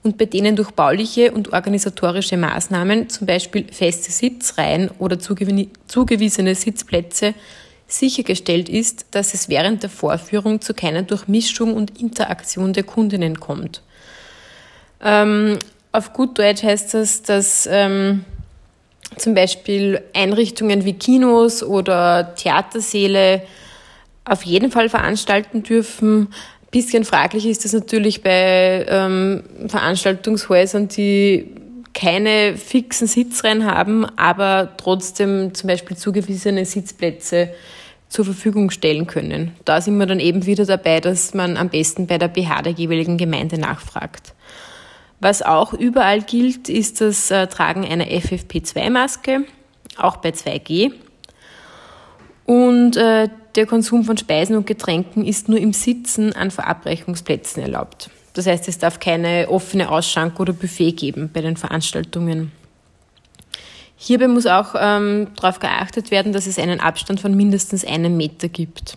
und 0.03 0.19
bei 0.19 0.27
denen 0.27 0.55
durch 0.55 0.73
bauliche 0.73 1.33
und 1.33 1.55
organisatorische 1.55 2.37
Maßnahmen, 2.37 3.09
zum 3.09 3.27
Beispiel 3.27 3.73
feste 3.73 4.11
Sitzreihen 4.11 4.91
oder 4.99 5.19
zugewiesene 5.19 6.55
Sitzplätze, 6.55 7.33
sichergestellt 7.87 8.69
ist, 8.69 9.07
dass 9.13 9.33
es 9.33 9.49
während 9.49 9.83
der 9.83 9.91
Vorführung 9.91 10.61
zu 10.61 10.75
keiner 10.75 11.03
Durchmischung 11.03 11.73
und 11.73 11.99
Interaktion 11.99 12.75
der 12.75 12.85
Kundinnen 12.85 13.41
kommt. 13.41 13.83
Ähm, 15.03 15.59
auf 15.93 16.13
gut 16.13 16.39
Deutsch 16.39 16.63
heißt 16.63 16.95
das, 16.95 17.23
dass 17.23 17.69
ähm, 17.71 18.25
zum 19.17 19.35
Beispiel 19.35 20.03
Einrichtungen 20.15 20.85
wie 20.85 20.93
Kinos 20.93 21.63
oder 21.63 22.35
Theatersäle 22.35 23.43
auf 24.25 24.43
jeden 24.45 24.71
Fall 24.71 24.89
veranstalten 24.89 25.63
dürfen, 25.63 26.29
bisschen 26.71 27.05
fraglich 27.05 27.47
ist 27.47 27.65
es 27.65 27.73
natürlich 27.73 28.23
bei 28.23 28.87
ähm, 28.89 29.43
Veranstaltungshäusern, 29.67 30.89
die 30.89 31.53
keine 31.93 32.57
fixen 32.57 33.09
Sitzreihen 33.09 33.67
haben, 33.67 34.05
aber 34.17 34.75
trotzdem 34.77 35.53
zum 35.55 35.67
Beispiel 35.67 35.97
zugewiesene 35.97 36.65
Sitzplätze 36.65 37.51
zur 38.09 38.25
Verfügung 38.25 38.71
stellen 38.71 39.07
können. 39.07 39.53
Da 39.65 39.81
sind 39.81 39.97
wir 39.99 40.07
dann 40.07 40.21
eben 40.21 40.47
wieder 40.47 40.65
dabei, 40.65 41.01
dass 41.01 41.35
man 41.35 41.57
am 41.57 41.69
besten 41.69 42.07
bei 42.07 42.19
der 42.19 42.29
BH 42.29 42.63
der 42.63 42.73
jeweiligen 42.73 43.19
Gemeinde 43.19 43.59
nachfragt. 43.59 44.35
Was 45.21 45.43
auch 45.43 45.75
überall 45.75 46.23
gilt, 46.23 46.69
ist 46.69 47.01
das 47.01 47.31
äh, 47.31 47.47
Tragen 47.47 47.85
einer 47.85 48.07
FFP2-Maske, 48.07 49.45
auch 49.99 50.17
bei 50.17 50.31
2G. 50.31 50.93
Und 52.47 52.97
äh, 52.97 53.29
der 53.55 53.67
Konsum 53.67 54.05
von 54.05 54.17
Speisen 54.17 54.57
und 54.57 54.67
Getränken 54.67 55.25
ist 55.25 55.49
nur 55.49 55.59
im 55.59 55.73
Sitzen 55.73 56.33
an 56.35 56.51
Verabreichungsplätzen 56.51 57.63
erlaubt. 57.63 58.11
Das 58.33 58.47
heißt, 58.47 58.69
es 58.69 58.79
darf 58.79 59.01
keine 59.01 59.49
offene 59.49 59.91
Ausschank 59.91 60.41
oder 60.41 60.53
Buffet 60.53 60.93
geben 60.93 61.31
bei 61.33 61.43
den 61.43 61.57
Veranstaltungen. 61.57 62.53
Hierbei 63.97 64.29
muss 64.29 64.47
auch 64.47 64.75
ähm, 64.79 65.29
darauf 65.37 65.59
geachtet 65.59 66.11
werden, 66.11 66.33
dass 66.33 66.47
es 66.47 66.59
einen 66.59 66.81
Abstand 66.81 67.21
von 67.21 67.37
mindestens 67.37 67.85
einem 67.85 68.17
Meter 68.17 68.49
gibt. 68.49 68.97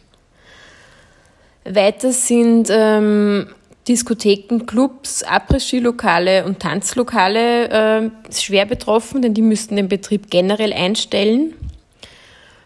Weiter 1.66 2.14
sind 2.14 2.70
ähm, 2.72 3.48
Diskotheken, 3.88 4.66
Clubs, 4.66 5.24
Après-Ski-Lokale 5.24 6.46
und 6.46 6.60
Tanzlokale 6.60 7.70
äh, 7.70 8.10
schwer 8.32 8.66
betroffen, 8.66 9.22
denn 9.22 9.34
die 9.34 9.42
müssten 9.42 9.76
den 9.76 9.90
Betrieb 9.90 10.30
generell 10.30 10.72
einstellen. 10.72 11.54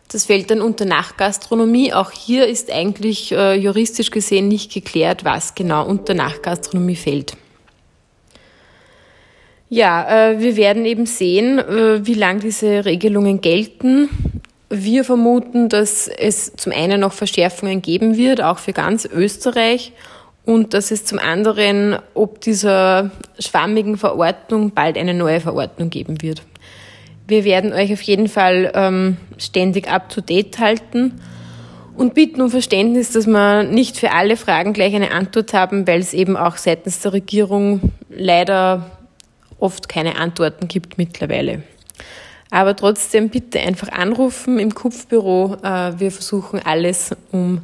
Das 0.10 0.26
fällt 0.26 0.52
dann 0.52 0.62
unter 0.62 0.86
Nachtgastronomie. 0.86 1.94
Auch 1.94 2.12
hier 2.12 2.48
ist 2.48 2.72
eigentlich 2.72 3.32
äh, 3.32 3.56
juristisch 3.56 4.12
gesehen 4.12 4.48
nicht 4.48 4.72
geklärt, 4.72 5.26
was 5.26 5.56
genau 5.56 5.86
unter 5.86 6.14
Nachtgastronomie 6.14 6.96
fällt. 6.96 7.36
Ja, 9.70 10.30
äh, 10.30 10.40
wir 10.40 10.56
werden 10.56 10.86
eben 10.86 11.06
sehen, 11.06 11.60
äh, 11.60 12.06
wie 12.06 12.14
lang 12.14 12.40
diese 12.40 12.86
Regelungen 12.86 13.42
gelten. 13.42 14.08
Wir 14.70 15.04
vermuten, 15.04 15.68
dass 15.68 16.08
es 16.08 16.54
zum 16.56 16.72
einen 16.72 17.02
noch 17.02 17.14
Verschärfungen 17.14 17.82
geben 17.82 18.16
wird, 18.16 18.42
auch 18.42 18.60
für 18.60 18.74
ganz 18.74 19.06
Österreich, 19.06 19.92
und 20.48 20.74
dass 20.74 20.92
es 20.92 21.04
zum 21.04 21.20
anderen, 21.20 21.98
ob 22.13 22.39
dieser 22.39 23.12
schwammigen 23.38 23.98
Verordnung 23.98 24.72
bald 24.72 24.98
eine 24.98 25.13
neue 25.13 25.42
Verordnung 25.42 25.89
geben 25.89 26.22
wird. 26.22 26.42
Wir 27.27 27.44
werden 27.44 27.74
euch 27.74 27.92
auf 27.92 28.01
jeden 28.01 28.30
Fall 28.30 28.72
ähm, 28.74 29.18
ständig 29.38 29.89
up-to-date 29.89 30.58
halten 30.60 31.20
und 31.98 32.13
bitten 32.13 32.39
um 32.39 32.50
Verständnis, 32.50 33.12
dass 33.12 33.27
wir 33.27 33.63
nicht 33.63 33.98
für 33.98 34.13
alle 34.13 34.38
Fragen 34.38 34.72
gleich 34.72 34.96
eine 34.96 35.12
Antwort 35.12 35.54
haben, 35.54 35.86
weil 35.86 36.00
es 36.00 36.13
eben 36.13 36.38
auch 36.38 36.56
seitens 36.56 37.01
der 37.01 37.12
Regierung 37.12 37.92
leider 38.10 38.89
oft 39.60 39.89
keine 39.89 40.18
Antworten 40.18 40.70
gibt 40.70 40.98
mittlerweile. 40.98 41.63
Aber 42.51 42.74
trotzdem 42.74 43.27
bitte 43.27 43.60
einfach 43.60 43.89
anrufen 43.89 44.60
im 44.60 44.74
Kupfbüro. 44.74 45.58
Äh, 45.62 46.00
wir 46.00 46.10
versuchen 46.10 46.62
alles, 46.63 47.13
um 47.34 47.63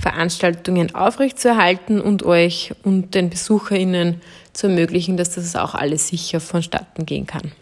Veranstaltungen 0.00 0.94
aufrechtzuerhalten 0.94 2.00
und 2.00 2.22
euch 2.22 2.72
und 2.84 3.14
den 3.14 3.30
BesucherInnen 3.30 4.20
zu 4.52 4.68
ermöglichen, 4.68 5.16
dass 5.16 5.34
das 5.34 5.56
auch 5.56 5.74
alles 5.74 6.08
sicher 6.08 6.40
vonstatten 6.40 7.04
gehen 7.06 7.26
kann. 7.26 7.52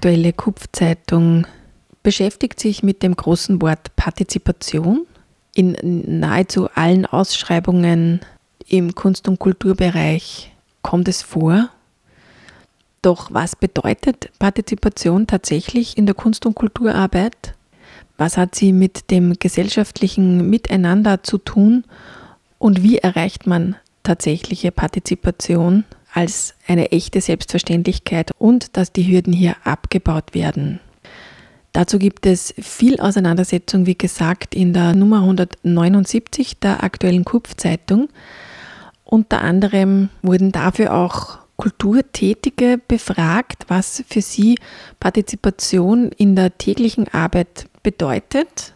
Aktuelle 0.00 0.32
Kupfzeitung 0.32 1.46
beschäftigt 2.02 2.58
sich 2.58 2.82
mit 2.82 3.02
dem 3.02 3.14
großen 3.14 3.60
Wort 3.60 3.94
Partizipation. 3.96 5.06
In 5.54 5.76
nahezu 6.20 6.70
allen 6.74 7.04
Ausschreibungen 7.04 8.20
im 8.66 8.94
Kunst- 8.94 9.28
und 9.28 9.38
Kulturbereich 9.38 10.52
kommt 10.80 11.06
es 11.06 11.20
vor. 11.20 11.68
Doch 13.02 13.28
was 13.30 13.56
bedeutet 13.56 14.30
Partizipation 14.38 15.26
tatsächlich 15.26 15.98
in 15.98 16.06
der 16.06 16.14
Kunst- 16.14 16.46
und 16.46 16.54
Kulturarbeit? 16.54 17.52
Was 18.16 18.38
hat 18.38 18.54
sie 18.54 18.72
mit 18.72 19.10
dem 19.10 19.34
gesellschaftlichen 19.38 20.48
Miteinander 20.48 21.22
zu 21.22 21.36
tun? 21.36 21.84
Und 22.58 22.82
wie 22.82 22.96
erreicht 22.96 23.46
man 23.46 23.76
tatsächliche 24.02 24.72
Partizipation 24.72 25.84
als 26.12 26.54
eine 26.66 26.92
echte 26.92 27.20
Selbstverständlichkeit 27.20 28.30
und 28.38 28.76
dass 28.76 28.92
die 28.92 29.10
Hürden 29.10 29.32
hier 29.32 29.56
abgebaut 29.64 30.34
werden? 30.34 30.80
Dazu 31.72 31.98
gibt 31.98 32.26
es 32.26 32.52
viel 32.58 32.98
Auseinandersetzung, 33.00 33.86
wie 33.86 33.96
gesagt, 33.96 34.54
in 34.54 34.72
der 34.72 34.94
Nummer 34.94 35.20
179 35.20 36.58
der 36.58 36.82
aktuellen 36.82 37.24
Kupf-Zeitung. 37.24 38.08
Unter 39.04 39.42
anderem 39.42 40.08
wurden 40.22 40.50
dafür 40.50 40.94
auch 40.94 41.38
Kulturtätige 41.56 42.80
befragt, 42.88 43.66
was 43.68 44.02
für 44.08 44.22
sie 44.22 44.56
Partizipation 44.98 46.10
in 46.16 46.34
der 46.34 46.56
täglichen 46.56 47.06
Arbeit 47.08 47.68
bedeutet. 47.82 48.72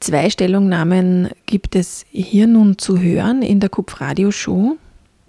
Zwei 0.00 0.30
Stellungnahmen 0.30 1.28
gibt 1.46 1.76
es 1.76 2.04
hier 2.10 2.46
nun 2.46 2.78
zu 2.78 2.98
hören 2.98 3.42
in 3.42 3.60
der 3.60 3.68
Kupf-Radio-Show, 3.68 4.78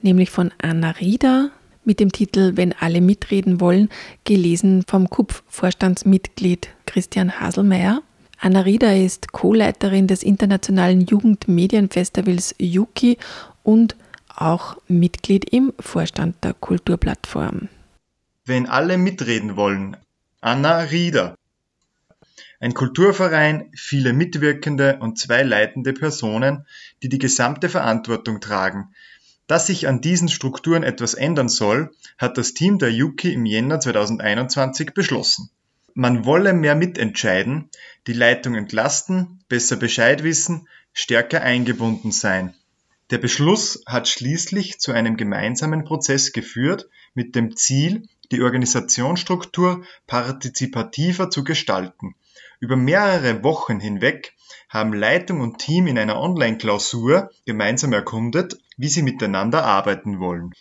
nämlich 0.04 0.30
von 0.30 0.52
Anna 0.62 0.92
Rieder 0.92 1.52
mit 1.86 2.00
dem 2.00 2.12
Titel 2.12 2.54
Wenn 2.56 2.74
alle 2.74 3.02
mitreden 3.02 3.60
wollen, 3.60 3.90
gelesen 4.24 4.84
vom 4.88 5.10
KUPF-Vorstandsmitglied 5.10 6.70
Christian 6.86 7.40
Haselmeier. 7.40 8.02
Anna 8.40 8.62
Rieder 8.62 8.98
ist 8.98 9.32
Co-Leiterin 9.32 10.08
des 10.08 10.24
Internationalen 10.24 11.02
Jugendmedienfestivals 11.02 12.56
Yuki 12.60 13.18
und 13.64 13.96
auch 14.36 14.78
Mitglied 14.88 15.46
im 15.50 15.74
Vorstand 15.80 16.44
der 16.44 16.54
Kulturplattform. 16.54 17.70
Wenn 18.46 18.68
alle 18.68 18.98
mitreden 18.98 19.56
wollen. 19.56 19.96
Anna 20.42 20.80
Rieder. 20.80 21.36
Ein 22.60 22.74
Kulturverein, 22.74 23.72
viele 23.76 24.14
Mitwirkende 24.14 24.98
und 25.00 25.20
zwei 25.20 25.44
leitende 25.44 25.94
Personen, 25.94 26.66
die 27.02 27.10
die 27.10 27.20
gesamte 27.20 27.70
Verantwortung 27.70 28.40
tragen, 28.42 28.94
dass 29.54 29.68
sich 29.68 29.88
an 29.88 30.02
diesen 30.02 30.30
Strukturen 30.30 30.82
etwas 30.82 31.14
ändern 31.14 31.48
soll, 31.48 31.94
hat 32.18 32.40
das 32.40 32.56
Team 32.56 32.80
der 32.80 32.92
Yuki 32.92 33.32
im 33.32 33.46
Jänner 33.46 33.80
2021 33.80 34.96
beschlossen. 34.96 35.52
Man 35.94 36.26
wolle 36.26 36.54
mehr 36.54 36.74
mitentscheiden, 36.74 37.70
die 38.08 38.14
Leitung 38.14 38.56
entlasten, 38.56 39.44
besser 39.50 39.76
Bescheid 39.76 40.24
wissen, 40.24 40.68
stärker 40.92 41.44
eingebunden 41.44 42.12
sein. 42.12 42.56
Der 43.12 43.20
Beschluss 43.20 43.84
hat 43.86 44.08
schließlich 44.08 44.80
zu 44.80 44.92
einem 44.92 45.18
gemeinsamen 45.18 45.84
Prozess 45.84 46.32
geführt, 46.32 46.90
mit 47.14 47.36
dem 47.36 47.56
Ziel, 47.56 48.08
die 48.32 48.42
Organisationsstruktur 48.42 49.84
partizipativer 50.08 51.30
zu 51.30 51.44
gestalten. 51.44 52.16
Über 52.60 52.76
mehrere 52.76 53.44
Wochen 53.44 53.80
hinweg 53.80 54.33
haben 54.70 54.94
Leitung 54.94 55.42
und 55.42 55.60
Team 55.60 55.88
in 55.88 55.98
einer 55.98 56.20
Online-Klausur 56.20 57.30
gemeinsam 57.46 57.94
erkundet, 57.94 58.58
wie 58.78 58.90
sie 58.90 59.04
miteinander 59.04 59.64
arbeiten 59.64 60.20
wollen. 60.20 60.52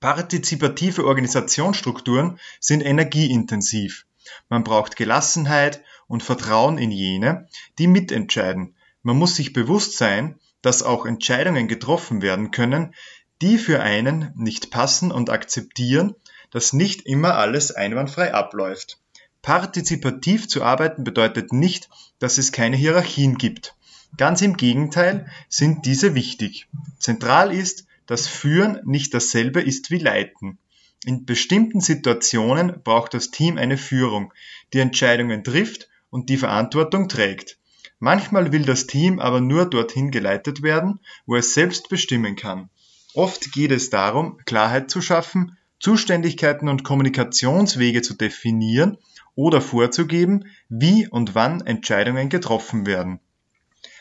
Partizipative 0.00 1.04
Organisationsstrukturen 1.04 2.38
sind 2.58 2.80
energieintensiv. 2.80 4.06
Man 4.48 4.64
braucht 4.64 4.96
Gelassenheit 4.96 5.82
und 6.06 6.22
Vertrauen 6.22 6.78
in 6.78 6.90
jene, 6.90 7.48
die 7.78 7.86
mitentscheiden. 7.86 8.74
Man 9.02 9.16
muss 9.16 9.36
sich 9.36 9.52
bewusst 9.52 9.96
sein, 9.98 10.38
dass 10.62 10.82
auch 10.82 11.06
Entscheidungen 11.06 11.68
getroffen 11.68 12.22
werden 12.22 12.50
können, 12.50 12.94
die 13.42 13.58
für 13.58 13.80
einen 13.80 14.32
nicht 14.36 14.70
passen 14.70 15.12
und 15.12 15.30
akzeptieren, 15.30 16.14
dass 16.50 16.72
nicht 16.72 17.06
immer 17.06 17.36
alles 17.36 17.70
einwandfrei 17.72 18.34
abläuft. 18.34 18.98
Partizipativ 19.42 20.48
zu 20.48 20.62
arbeiten 20.62 21.02
bedeutet 21.02 21.52
nicht, 21.52 21.88
dass 22.18 22.38
es 22.38 22.52
keine 22.52 22.76
Hierarchien 22.76 23.38
gibt. 23.38 23.74
Ganz 24.16 24.42
im 24.42 24.56
Gegenteil 24.56 25.30
sind 25.48 25.86
diese 25.86 26.14
wichtig. 26.14 26.68
Zentral 26.98 27.52
ist, 27.52 27.86
dass 28.06 28.26
Führen 28.26 28.80
nicht 28.84 29.14
dasselbe 29.14 29.60
ist 29.60 29.90
wie 29.90 29.98
Leiten. 29.98 30.58
In 31.06 31.24
bestimmten 31.24 31.80
Situationen 31.80 32.82
braucht 32.82 33.14
das 33.14 33.30
Team 33.30 33.56
eine 33.56 33.78
Führung, 33.78 34.34
die 34.74 34.80
Entscheidungen 34.80 35.42
trifft 35.42 35.88
und 36.10 36.28
die 36.28 36.36
Verantwortung 36.36 37.08
trägt. 37.08 37.56
Manchmal 37.98 38.52
will 38.52 38.64
das 38.64 38.86
Team 38.86 39.20
aber 39.20 39.40
nur 39.40 39.64
dorthin 39.64 40.10
geleitet 40.10 40.62
werden, 40.62 41.00
wo 41.24 41.36
es 41.36 41.54
selbst 41.54 41.88
bestimmen 41.88 42.36
kann. 42.36 42.68
Oft 43.14 43.52
geht 43.52 43.70
es 43.70 43.90
darum, 43.90 44.38
Klarheit 44.44 44.90
zu 44.90 45.00
schaffen, 45.00 45.56
Zuständigkeiten 45.78 46.68
und 46.68 46.84
Kommunikationswege 46.84 48.02
zu 48.02 48.14
definieren 48.14 48.98
oder 49.34 49.60
vorzugeben, 49.60 50.46
wie 50.68 51.08
und 51.08 51.34
wann 51.34 51.60
Entscheidungen 51.60 52.28
getroffen 52.28 52.86
werden. 52.86 53.20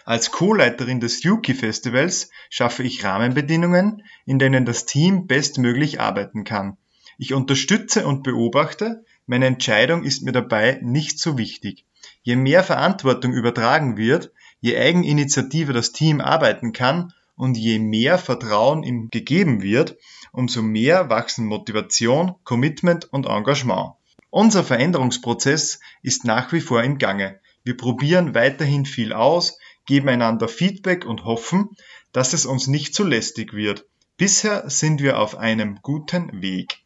Als 0.05 0.31
Co-Leiterin 0.31 0.99
des 0.99 1.21
Yuki 1.23 1.53
Festivals 1.53 2.31
schaffe 2.49 2.83
ich 2.83 3.03
Rahmenbedingungen, 3.03 4.03
in 4.25 4.39
denen 4.39 4.65
das 4.65 4.85
Team 4.85 5.27
bestmöglich 5.27 5.99
arbeiten 5.99 6.43
kann. 6.43 6.77
Ich 7.19 7.33
unterstütze 7.33 8.07
und 8.07 8.23
beobachte, 8.23 9.03
meine 9.27 9.45
Entscheidung 9.45 10.03
ist 10.03 10.23
mir 10.23 10.31
dabei 10.31 10.79
nicht 10.81 11.19
so 11.19 11.37
wichtig. 11.37 11.85
Je 12.23 12.35
mehr 12.35 12.63
Verantwortung 12.63 13.33
übertragen 13.33 13.97
wird, 13.97 14.31
je 14.61 14.77
Eigeninitiative 14.77 15.73
das 15.73 15.91
Team 15.91 16.21
arbeiten 16.21 16.73
kann 16.73 17.13
und 17.35 17.55
je 17.55 17.77
mehr 17.77 18.17
Vertrauen 18.17 18.83
ihm 18.83 19.09
gegeben 19.11 19.61
wird, 19.61 19.97
umso 20.31 20.61
mehr 20.61 21.09
wachsen 21.09 21.45
Motivation, 21.45 22.35
Commitment 22.43 23.13
und 23.13 23.27
Engagement. 23.27 23.93
Unser 24.31 24.63
Veränderungsprozess 24.63 25.79
ist 26.03 26.23
nach 26.23 26.51
wie 26.53 26.61
vor 26.61 26.83
im 26.83 26.97
Gange. 26.97 27.39
Wir 27.63 27.75
probieren 27.75 28.35
weiterhin 28.35 28.85
viel 28.85 29.11
aus, 29.11 29.57
geben 29.85 30.09
einander 30.09 30.47
Feedback 30.47 31.05
und 31.05 31.25
hoffen, 31.25 31.69
dass 32.11 32.33
es 32.33 32.45
uns 32.45 32.67
nicht 32.67 32.93
zu 32.93 33.03
lästig 33.03 33.53
wird. 33.53 33.85
Bisher 34.17 34.69
sind 34.69 35.01
wir 35.01 35.19
auf 35.19 35.37
einem 35.37 35.79
guten 35.81 36.41
Weg. 36.41 36.79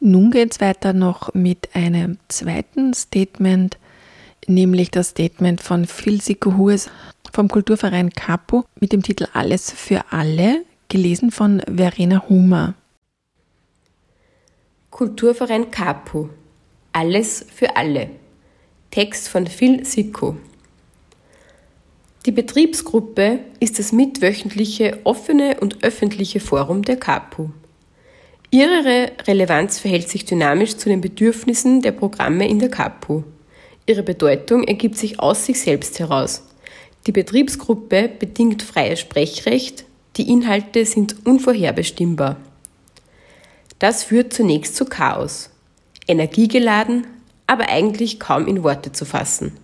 Nun 0.00 0.30
geht 0.30 0.52
es 0.52 0.60
weiter 0.60 0.92
noch 0.92 1.34
mit 1.34 1.74
einem 1.74 2.18
zweiten 2.28 2.92
Statement, 2.92 3.78
nämlich 4.46 4.90
das 4.90 5.10
Statement 5.10 5.60
von 5.60 5.86
Phil 5.86 6.20
Sikohues 6.20 6.90
vom 7.32 7.48
Kulturverein 7.48 8.10
Capo 8.10 8.64
mit 8.80 8.92
dem 8.92 9.02
Titel 9.02 9.28
Alles 9.32 9.70
für 9.70 10.12
alle, 10.12 10.64
gelesen 10.88 11.30
von 11.30 11.60
Verena 11.60 12.28
Humer. 12.28 12.74
Kulturverein 14.90 15.70
Capo. 15.70 16.30
Alles 16.92 17.44
für 17.54 17.76
alle. 17.76 18.10
Text 18.90 19.28
von 19.28 19.46
Phil 19.46 19.84
Sicko. 19.84 20.36
Die 22.24 22.32
Betriebsgruppe 22.32 23.40
ist 23.60 23.78
das 23.78 23.92
mitwöchentliche 23.92 24.98
offene 25.04 25.60
und 25.60 25.84
öffentliche 25.84 26.40
Forum 26.40 26.82
der 26.82 26.96
KAPU. 26.96 27.50
Ihre 28.50 29.12
Relevanz 29.26 29.78
verhält 29.78 30.08
sich 30.08 30.24
dynamisch 30.24 30.76
zu 30.76 30.88
den 30.88 31.02
Bedürfnissen 31.02 31.82
der 31.82 31.92
Programme 31.92 32.48
in 32.48 32.58
der 32.58 32.70
KAPU. 32.70 33.22
Ihre 33.86 34.02
Bedeutung 34.02 34.64
ergibt 34.64 34.96
sich 34.96 35.20
aus 35.20 35.44
sich 35.44 35.60
selbst 35.60 36.00
heraus. 36.00 36.42
Die 37.06 37.12
Betriebsgruppe 37.12 38.08
bedingt 38.18 38.62
freies 38.62 39.00
Sprechrecht, 39.00 39.84
die 40.16 40.28
Inhalte 40.30 40.84
sind 40.86 41.26
unvorherbestimmbar. 41.26 42.36
Das 43.78 44.02
führt 44.02 44.32
zunächst 44.32 44.74
zu 44.74 44.84
Chaos. 44.84 45.50
Energiegeladen, 46.08 47.06
aber 47.46 47.68
eigentlich 47.68 48.18
kaum 48.18 48.46
in 48.46 48.64
Worte 48.64 48.92
zu 48.92 49.04
fassen. 49.04 49.56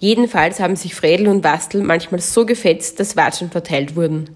Jedenfalls 0.00 0.60
haben 0.60 0.76
sich 0.76 0.94
Fredel 0.94 1.28
und 1.28 1.44
Wastel 1.44 1.82
manchmal 1.82 2.20
so 2.20 2.46
gefetzt, 2.46 3.00
dass 3.00 3.16
Watschen 3.16 3.50
verteilt 3.50 3.96
wurden. 3.96 4.30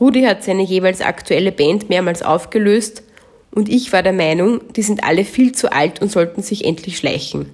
Rudi 0.00 0.22
hat 0.22 0.44
seine 0.44 0.62
jeweils 0.62 1.00
aktuelle 1.00 1.52
Band 1.52 1.88
mehrmals 1.88 2.22
aufgelöst 2.22 3.02
und 3.50 3.68
ich 3.68 3.92
war 3.92 4.02
der 4.02 4.12
Meinung, 4.12 4.60
die 4.74 4.82
sind 4.82 5.04
alle 5.04 5.24
viel 5.24 5.52
zu 5.52 5.72
alt 5.72 6.00
und 6.00 6.12
sollten 6.12 6.42
sich 6.42 6.64
endlich 6.64 6.98
schleichen. 6.98 7.50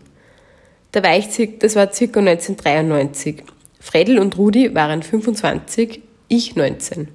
Da 0.92 1.02
war 1.02 1.16
ich, 1.16 1.26
das 1.58 1.76
war 1.76 1.92
circa 1.92 2.20
1993. 2.20 3.42
Fredel 3.80 4.18
und 4.18 4.36
Rudi 4.38 4.74
waren 4.74 5.02
25, 5.02 6.00
ich 6.28 6.56
19. 6.56 7.08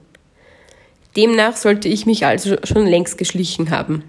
Demnach 1.16 1.56
sollte 1.56 1.88
ich 1.88 2.06
mich 2.06 2.26
also 2.26 2.58
schon 2.64 2.86
längst 2.86 3.18
geschlichen 3.18 3.72
haben. 3.72 4.04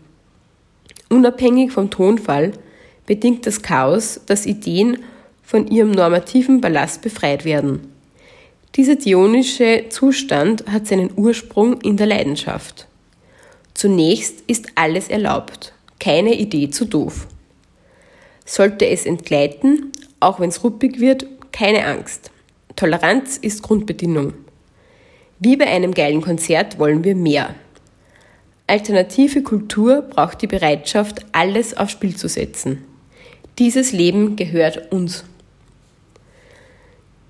Unabhängig 1.09 1.73
vom 1.73 1.91
Tonfall 1.91 2.53
bedingt 3.07 3.47
das 3.47 3.63
Chaos, 3.63 4.21
dass 4.27 4.47
Ideen 4.47 4.99
von 5.43 5.67
ihrem 5.67 5.91
normativen 5.91 6.61
Ballast 6.61 7.03
befreit 7.03 7.45
werden. 7.45 7.93
Dieser 8.77 8.95
dionische 8.95 9.87
Zustand 9.89 10.65
hat 10.71 10.87
seinen 10.87 11.11
Ursprung 11.17 11.81
in 11.81 11.97
der 11.97 12.07
Leidenschaft. 12.07 12.87
Zunächst 13.75 14.45
ist 14.47 14.69
alles 14.77 15.09
erlaubt. 15.09 15.73
Keine 15.99 16.35
Idee 16.39 16.71
zu 16.71 16.85
doof. 16.85 17.27
Sollte 18.45 18.87
es 18.87 19.07
entgleiten, 19.07 19.91
auch 20.21 20.39
wenn 20.39 20.51
es 20.51 20.63
ruppig 20.63 21.01
wird, 21.01 21.27
keine 21.51 21.85
Angst. 21.87 22.31
Toleranz 22.77 23.37
ist 23.37 23.63
Grundbedingung. 23.63 24.35
Wie 25.43 25.57
bei 25.57 25.67
einem 25.69 25.95
geilen 25.95 26.21
Konzert 26.21 26.79
wollen 26.79 27.03
wir 27.03 27.17
mehr. 27.17 27.55
Alternative 28.67 29.43
Kultur 29.43 30.03
braucht 30.03 30.43
die 30.43 30.47
Bereitschaft, 30.47 31.25
alles 31.33 31.75
aufs 31.75 31.93
Spiel 31.93 32.15
zu 32.15 32.29
setzen. 32.29 32.85
Dieses 33.59 33.93
Leben 33.93 34.37
gehört 34.37 34.93
uns. 34.93 35.25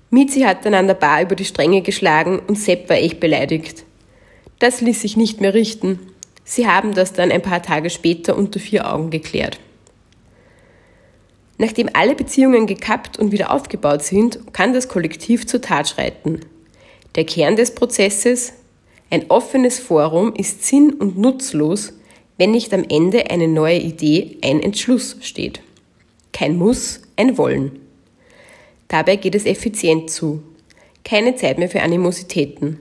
Mizi 0.09 0.41
hat 0.41 0.65
dann 0.65 0.73
an 0.73 0.87
der 0.87 0.95
Bar 0.95 1.21
über 1.21 1.35
die 1.37 1.45
Stränge 1.45 1.81
geschlagen 1.81 2.39
und 2.47 2.57
Sepp 2.57 2.89
war 2.89 2.97
echt 2.97 3.21
beleidigt. 3.21 3.85
Das 4.59 4.81
ließ 4.81 5.01
sich 5.01 5.15
nicht 5.15 5.39
mehr 5.39 5.53
richten. 5.53 5.97
Sie 6.43 6.67
haben 6.67 6.93
das 6.93 7.13
dann 7.13 7.31
ein 7.31 7.41
paar 7.41 7.63
Tage 7.63 7.89
später 7.89 8.35
unter 8.35 8.59
vier 8.59 8.93
Augen 8.93 9.09
geklärt. 9.09 9.57
Nachdem 11.57 11.89
alle 11.93 12.13
Beziehungen 12.13 12.67
gekappt 12.67 13.17
und 13.17 13.31
wieder 13.31 13.51
aufgebaut 13.51 14.03
sind, 14.03 14.51
kann 14.51 14.73
das 14.73 14.89
Kollektiv 14.89 15.47
zur 15.47 15.61
Tat 15.61 15.87
schreiten. 15.87 16.41
Der 17.15 17.25
Kern 17.25 17.55
des 17.55 17.75
Prozesses, 17.75 18.53
ein 19.09 19.29
offenes 19.29 19.79
Forum 19.79 20.33
ist 20.35 20.65
sinn- 20.65 20.93
und 20.93 21.17
nutzlos, 21.17 21.93
wenn 22.37 22.51
nicht 22.51 22.73
am 22.73 22.85
Ende 22.87 23.29
eine 23.29 23.47
neue 23.47 23.79
Idee, 23.79 24.37
ein 24.41 24.61
Entschluss 24.61 25.17
steht. 25.21 25.61
Kein 26.31 26.55
Muss, 26.55 27.01
ein 27.17 27.37
Wollen. 27.37 27.79
Dabei 28.87 29.17
geht 29.17 29.35
es 29.35 29.45
effizient 29.45 30.09
zu. 30.09 30.41
Keine 31.03 31.35
Zeit 31.35 31.59
mehr 31.59 31.69
für 31.69 31.81
Animositäten. 31.81 32.79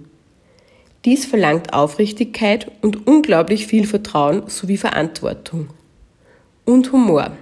Dies 1.05 1.25
verlangt 1.25 1.73
Aufrichtigkeit 1.73 2.71
und 2.83 3.07
unglaublich 3.07 3.67
viel 3.67 3.87
Vertrauen 3.87 4.49
sowie 4.49 4.77
Verantwortung. 4.77 5.69
Und 6.65 6.93
Humor. 6.93 7.37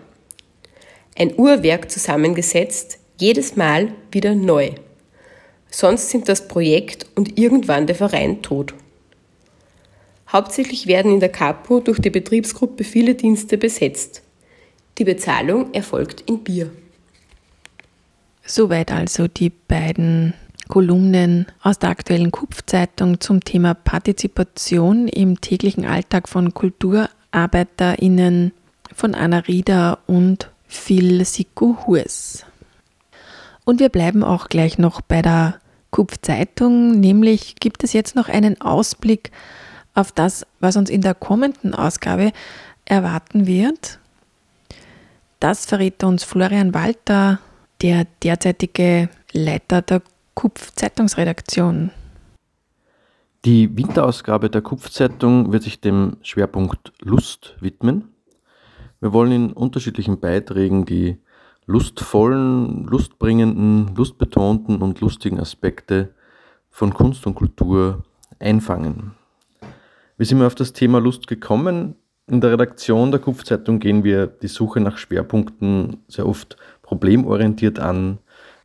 Ein 1.17 1.35
Uhrwerk 1.37 1.91
zusammengesetzt, 1.91 2.99
jedes 3.19 3.57
Mal 3.57 3.93
wieder 4.11 4.35
neu. 4.35 4.71
Sonst 5.71 6.11
sind 6.11 6.29
das 6.29 6.49
Projekt 6.49 7.07
und 7.15 7.39
irgendwann 7.39 7.87
der 7.87 7.97
Verein 7.97 8.43
tot. 8.43 8.75
Hauptsächlich 10.29 10.87
werden 10.87 11.13
in 11.13 11.21
der 11.21 11.31
Capo 11.31 11.81
durch 11.81 11.99
die 11.99 12.11
Betriebsgruppe 12.11 12.85
viele 12.85 13.15
Dienste 13.15 13.57
besetzt. 13.57 14.23
Die 14.99 15.05
Bezahlung 15.05 15.73
erfolgt 15.73 16.23
in 16.23 16.45
Bier. 16.45 16.71
Soweit 18.45 18.93
also 18.93 19.29
die 19.29 19.51
beiden 19.51 20.35
Kolumnen 20.69 21.47
aus 21.63 21.79
der 21.79 21.91
aktuellen 21.91 22.31
Kupfzeitung 22.31 23.21
zum 23.21 23.43
Thema 23.43 23.75
Partizipation 23.75 25.09
im 25.09 25.41
täglichen 25.41 25.87
Alltag 25.87 26.29
von 26.29 26.53
KulturarbeiterInnen 26.53 28.53
von 28.95 29.15
Anna 29.15 29.39
Rieder 29.41 29.99
und 30.07 30.51
Phil 30.67 31.25
Siku 31.25 31.77
Hurs. 31.87 32.45
Und 33.69 33.81
wir 33.81 33.91
bleiben 33.91 34.25
auch 34.25 34.49
gleich 34.49 34.79
noch 34.79 35.03
bei 35.03 35.21
der 35.21 35.61
Kupfzeitung, 35.91 37.01
nämlich 37.01 37.57
gibt 37.57 37.85
es 37.85 37.93
jetzt 37.93 38.17
noch 38.17 38.31
einen 38.31 38.59
Ausblick 38.63 39.31
auf 39.93 40.11
das, 40.11 40.47
was 40.59 40.79
uns 40.79 40.89
in 40.89 41.03
der 41.03 41.13
kommenden 41.13 41.75
Ausgabe 41.75 42.33
erwarten 42.87 43.47
wird. 43.47 43.99
Das 45.39 45.67
verrät 45.67 46.03
uns 46.03 46.25
Florian 46.25 46.73
Walter, 46.73 47.41
der 47.83 48.07
derzeitige 48.23 49.11
Leiter 49.33 49.83
der 49.83 50.01
Kupf-Zeitungsredaktion. 50.33 51.91
Die 53.45 53.77
Winterausgabe 53.77 54.49
der 54.49 54.63
Kupf-Zeitung 54.63 55.53
wird 55.53 55.65
sich 55.65 55.79
dem 55.79 56.17
Schwerpunkt 56.23 56.95
Lust 57.03 57.55
widmen. 57.61 58.15
Wir 59.01 59.13
wollen 59.13 59.33
in 59.33 59.53
unterschiedlichen 59.53 60.21
Beiträgen 60.21 60.87
die 60.87 61.19
lustvollen, 61.69 62.85
lustbringenden, 62.85 63.95
lustbetonten 63.95 64.81
und 64.81 65.01
lustigen 65.01 65.39
Aspekte 65.39 66.15
von 66.71 66.95
Kunst 66.95 67.27
und 67.27 67.35
Kultur 67.35 68.05
einfangen. 68.41 69.13
Wie 70.17 70.25
sind 70.25 70.41
wir 70.41 70.47
auf 70.47 70.55
das 70.55 70.73
Thema 70.73 70.99
Lust 70.99 71.27
gekommen? 71.27 71.95
In 72.27 72.41
der 72.41 72.53
Redaktion 72.53 73.11
der 73.11 73.21
Kupfzeitung 73.21 73.81
gehen 73.81 74.03
wir 74.03 74.27
die 74.27 74.49
Suche 74.49 74.81
nach 74.81 74.97
Schwerpunkten 74.97 75.99
sehr 76.09 76.27
oft 76.27 76.57
problemorientiert 76.83 77.79
an. 77.79 78.19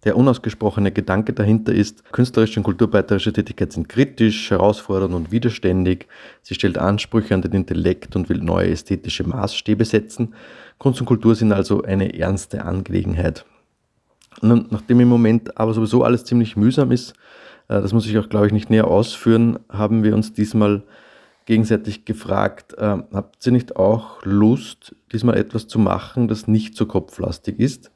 Der 0.03 0.17
unausgesprochene 0.17 0.91
Gedanke 0.91 1.31
dahinter 1.31 1.73
ist, 1.73 2.11
künstlerische 2.11 2.59
und 2.59 2.65
kulturbeiterische 2.65 3.31
Tätigkeit 3.31 3.71
sind 3.71 3.87
kritisch, 3.87 4.51
herausfordernd 4.51 5.13
und 5.13 5.31
widerständig. 5.31 6.07
Sie 6.41 6.55
stellt 6.55 6.77
Ansprüche 6.77 7.33
an 7.33 7.41
den 7.41 7.53
Intellekt 7.53 8.15
und 8.15 8.27
will 8.27 8.39
neue 8.39 8.69
ästhetische 8.69 9.23
Maßstäbe 9.23 9.85
setzen. 9.85 10.33
Kunst 10.77 10.99
und 10.99 11.05
Kultur 11.05 11.35
sind 11.35 11.53
also 11.53 11.83
eine 11.83 12.19
ernste 12.19 12.65
Angelegenheit. 12.65 13.45
Und 14.41 14.71
nachdem 14.71 14.99
im 14.99 15.07
Moment 15.07 15.57
aber 15.57 15.73
sowieso 15.73 16.03
alles 16.03 16.25
ziemlich 16.25 16.57
mühsam 16.57 16.91
ist, 16.91 17.13
äh, 17.69 17.81
das 17.81 17.93
muss 17.93 18.05
ich 18.05 18.17
auch, 18.17 18.27
glaube 18.27 18.47
ich, 18.47 18.53
nicht 18.53 18.69
näher 18.69 18.87
ausführen, 18.87 19.59
haben 19.69 20.03
wir 20.03 20.15
uns 20.15 20.33
diesmal 20.33 20.83
gegenseitig 21.45 22.03
gefragt, 22.03 22.73
äh, 22.77 22.97
habt 23.13 23.45
ihr 23.45 23.51
nicht 23.53 23.77
auch 23.77 24.23
Lust, 24.23 24.95
diesmal 25.13 25.37
etwas 25.37 25.67
zu 25.67 25.79
machen, 25.79 26.27
das 26.27 26.47
nicht 26.47 26.75
so 26.75 26.85
kopflastig 26.85 27.59
ist? 27.59 27.91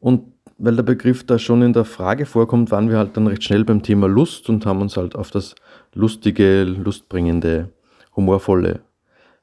Und 0.00 0.32
weil 0.62 0.76
der 0.76 0.82
Begriff 0.82 1.24
da 1.24 1.38
schon 1.38 1.62
in 1.62 1.72
der 1.72 1.86
Frage 1.86 2.26
vorkommt, 2.26 2.70
waren 2.70 2.90
wir 2.90 2.98
halt 2.98 3.16
dann 3.16 3.26
recht 3.26 3.42
schnell 3.42 3.64
beim 3.64 3.82
Thema 3.82 4.06
Lust 4.06 4.48
und 4.50 4.66
haben 4.66 4.82
uns 4.82 4.96
halt 4.96 5.16
auf 5.16 5.30
das 5.30 5.54
lustige, 5.94 6.64
lustbringende, 6.64 7.70
humorvolle 8.14 8.80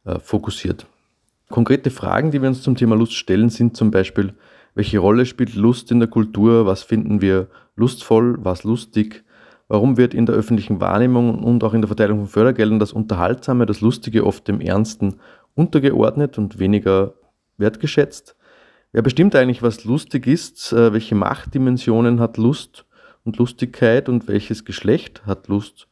äh, 0.05 0.19
fokussiert. 0.19 0.85
Konkrete 1.49 1.89
Fragen, 1.89 2.29
die 2.29 2.41
wir 2.41 2.49
uns 2.49 2.61
zum 2.61 2.75
Thema 2.75 2.95
Lust 2.95 3.13
stellen, 3.13 3.49
sind 3.49 3.75
zum 3.75 3.89
Beispiel, 3.89 4.33
welche 4.75 4.99
Rolle 4.99 5.25
spielt 5.25 5.55
Lust 5.55 5.91
in 5.91 5.99
der 5.99 6.07
Kultur? 6.07 6.67
Was 6.67 6.83
finden 6.83 7.19
wir 7.19 7.47
lustvoll? 7.75 8.37
Was 8.43 8.63
lustig? 8.63 9.23
Warum 9.67 9.97
wird 9.97 10.13
in 10.13 10.27
der 10.27 10.35
öffentlichen 10.35 10.79
Wahrnehmung 10.79 11.43
und 11.43 11.63
auch 11.63 11.73
in 11.73 11.81
der 11.81 11.87
Verteilung 11.87 12.19
von 12.19 12.27
Fördergeldern 12.27 12.77
das 12.77 12.93
Unterhaltsame, 12.93 13.65
das 13.65 13.81
Lustige 13.81 14.23
oft 14.23 14.47
dem 14.47 14.61
Ernsten 14.61 15.15
untergeordnet 15.55 16.37
und 16.37 16.59
weniger 16.59 17.15
wertgeschätzt? 17.57 18.36
Wer 18.97 19.03
bestimmt 19.03 19.35
eigentlich, 19.35 19.61
was 19.61 19.83
lustig 19.83 20.25
ist? 20.25 20.73
Äh, 20.73 20.91
welche 20.91 21.13
Machtdimensionen 21.13 22.19
hat 22.19 22.37
Lust 22.37 22.87
und 23.25 23.37
Lustigkeit 23.37 24.09
und 24.09 24.27
welches 24.27 24.65
Geschlecht 24.65 25.23
hat 25.27 25.49
Lust? 25.49 25.87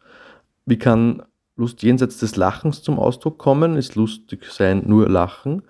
Wie 0.65 0.79
kann 0.79 1.21
Lust 1.55 1.83
jenseits 1.83 2.17
des 2.17 2.35
Lachens 2.35 2.81
zum 2.81 2.97
Ausdruck 2.97 3.37
kommen? 3.37 3.77
Ist 3.77 3.93
lustig 3.93 4.45
sein 4.45 4.85
nur 4.87 5.07
Lachen? 5.07 5.61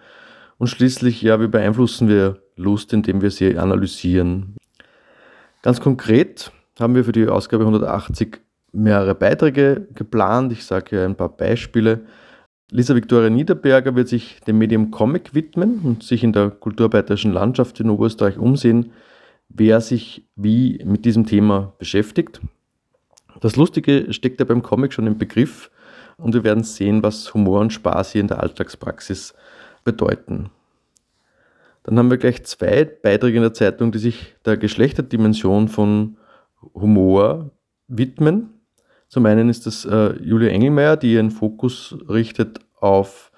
Und 0.60 0.67
schließlich, 0.67 1.21
ja, 1.24 1.41
wie 1.41 1.50
beeinflussen 1.50 2.08
wir 2.08 2.38
Lust, 2.56 2.93
indem 2.93 3.21
wir 3.21 3.32
sie 3.32 3.58
analysieren? 3.58 4.56
Ganz 5.62 5.82
konkret 5.82 6.54
haben 6.80 6.95
wir 6.95 7.04
für 7.04 7.12
die 7.12 7.28
Ausgabe 7.28 7.63
180 7.63 8.39
mehrere 8.71 9.13
Beiträge 9.13 9.89
geplant. 9.93 10.54
Ich 10.54 10.63
sage 10.63 10.86
hier 10.91 11.04
ein 11.04 11.17
paar 11.17 11.36
Beispiele. 11.36 12.06
Lisa 12.71 12.95
Viktoria 12.95 13.30
Niederberger 13.30 13.95
wird 13.95 14.08
sich 14.08 14.39
dem 14.47 14.58
Medium 14.58 14.89
Comic 14.89 15.36
widmen 15.36 15.82
und 15.84 16.04
sich 16.04 16.23
in 16.23 16.34
der 16.34 16.49
kulturarbeiterischen 16.49 17.32
Landschaft 17.32 17.80
in 17.80 17.89
Oberösterreich 17.89 18.38
umsehen, 18.38 18.91
wer 19.49 19.82
sich 19.82 20.25
wie 20.36 20.84
mit 20.84 21.06
diesem 21.06 21.28
Thema 21.28 21.73
beschäftigt. 21.78 22.41
Das 23.39 23.56
Lustige 23.56 24.12
steckt 24.13 24.39
ja 24.39 24.45
beim 24.45 24.63
Comic 24.63 24.93
schon 24.93 25.06
im 25.06 25.17
Begriff 25.17 25.69
und 26.17 26.34
wir 26.34 26.43
werden 26.43 26.63
sehen, 26.63 27.04
was 27.04 27.34
Humor 27.34 27.60
und 27.60 27.73
Spaß 27.73 28.13
hier 28.13 28.21
in 28.21 28.28
der 28.28 28.41
Alltagspraxis 28.41 29.36
bedeuten. 29.84 30.49
Dann 31.84 31.99
haben 31.99 32.10
wir 32.10 32.17
gleich 32.17 32.43
zwei 32.45 32.84
Beiträge 32.84 33.38
in 33.38 33.43
der 33.43 33.54
Zeitung, 33.54 33.91
die 33.91 33.99
sich 33.99 34.36
der 34.43 34.58
Geschlechterdimension 34.58 35.67
von 35.67 36.17
Humor 36.73 37.51
widmen. 37.88 38.55
Zum 39.08 39.26
einen 39.26 39.50
ist 39.50 39.65
das 39.65 39.86
äh, 39.86 40.13
Julia 40.22 40.50
Engelmeier, 40.50 40.98
die 40.98 41.13
ihren 41.13 41.32
Fokus 41.32 41.96
richtet 42.10 42.60
auf, 42.80 43.32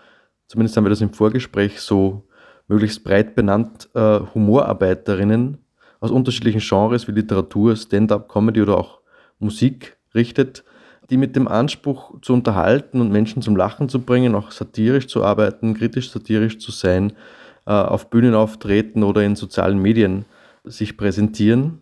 zumindest 0.48 0.78
haben 0.78 0.86
wir 0.86 0.90
das 0.90 1.02
im 1.02 1.14
Vorgespräch 1.14 1.82
so 1.82 2.28
möglichst 2.68 3.04
breit 3.04 3.36
benannt, 3.36 3.90
äh, 3.94 4.20
Humorarbeiterinnen 4.34 5.60
aus 6.00 6.12
unterschiedlichen 6.12 6.62
Genres 6.62 7.08
wie 7.08 7.12
Literatur, 7.12 7.76
Stand-up, 7.76 8.28
Comedy 8.30 8.62
oder 8.62 8.78
auch 8.78 9.00
Musik 9.40 9.98
richtet, 10.14 10.64
die 11.10 11.18
mit 11.18 11.36
dem 11.36 11.48
Anspruch 11.48 12.20
zu 12.22 12.34
unterhalten 12.34 13.00
und 13.02 13.12
Menschen 13.12 13.42
zum 13.42 13.56
Lachen 13.56 13.90
zu 13.90 14.02
bringen, 14.02 14.36
auch 14.36 14.52
satirisch 14.52 15.08
zu 15.08 15.24
arbeiten, 15.24 15.74
kritisch 15.74 16.12
satirisch 16.12 16.60
zu 16.60 16.72
sein, 16.72 17.14
äh, 17.66 17.72
auf 17.72 18.10
Bühnen 18.10 18.36
auftreten 18.36 19.04
oder 19.04 19.24
in 19.24 19.36
sozialen 19.36 19.80
Medien 19.80 20.26
sich 20.64 20.98
präsentieren. 20.98 21.82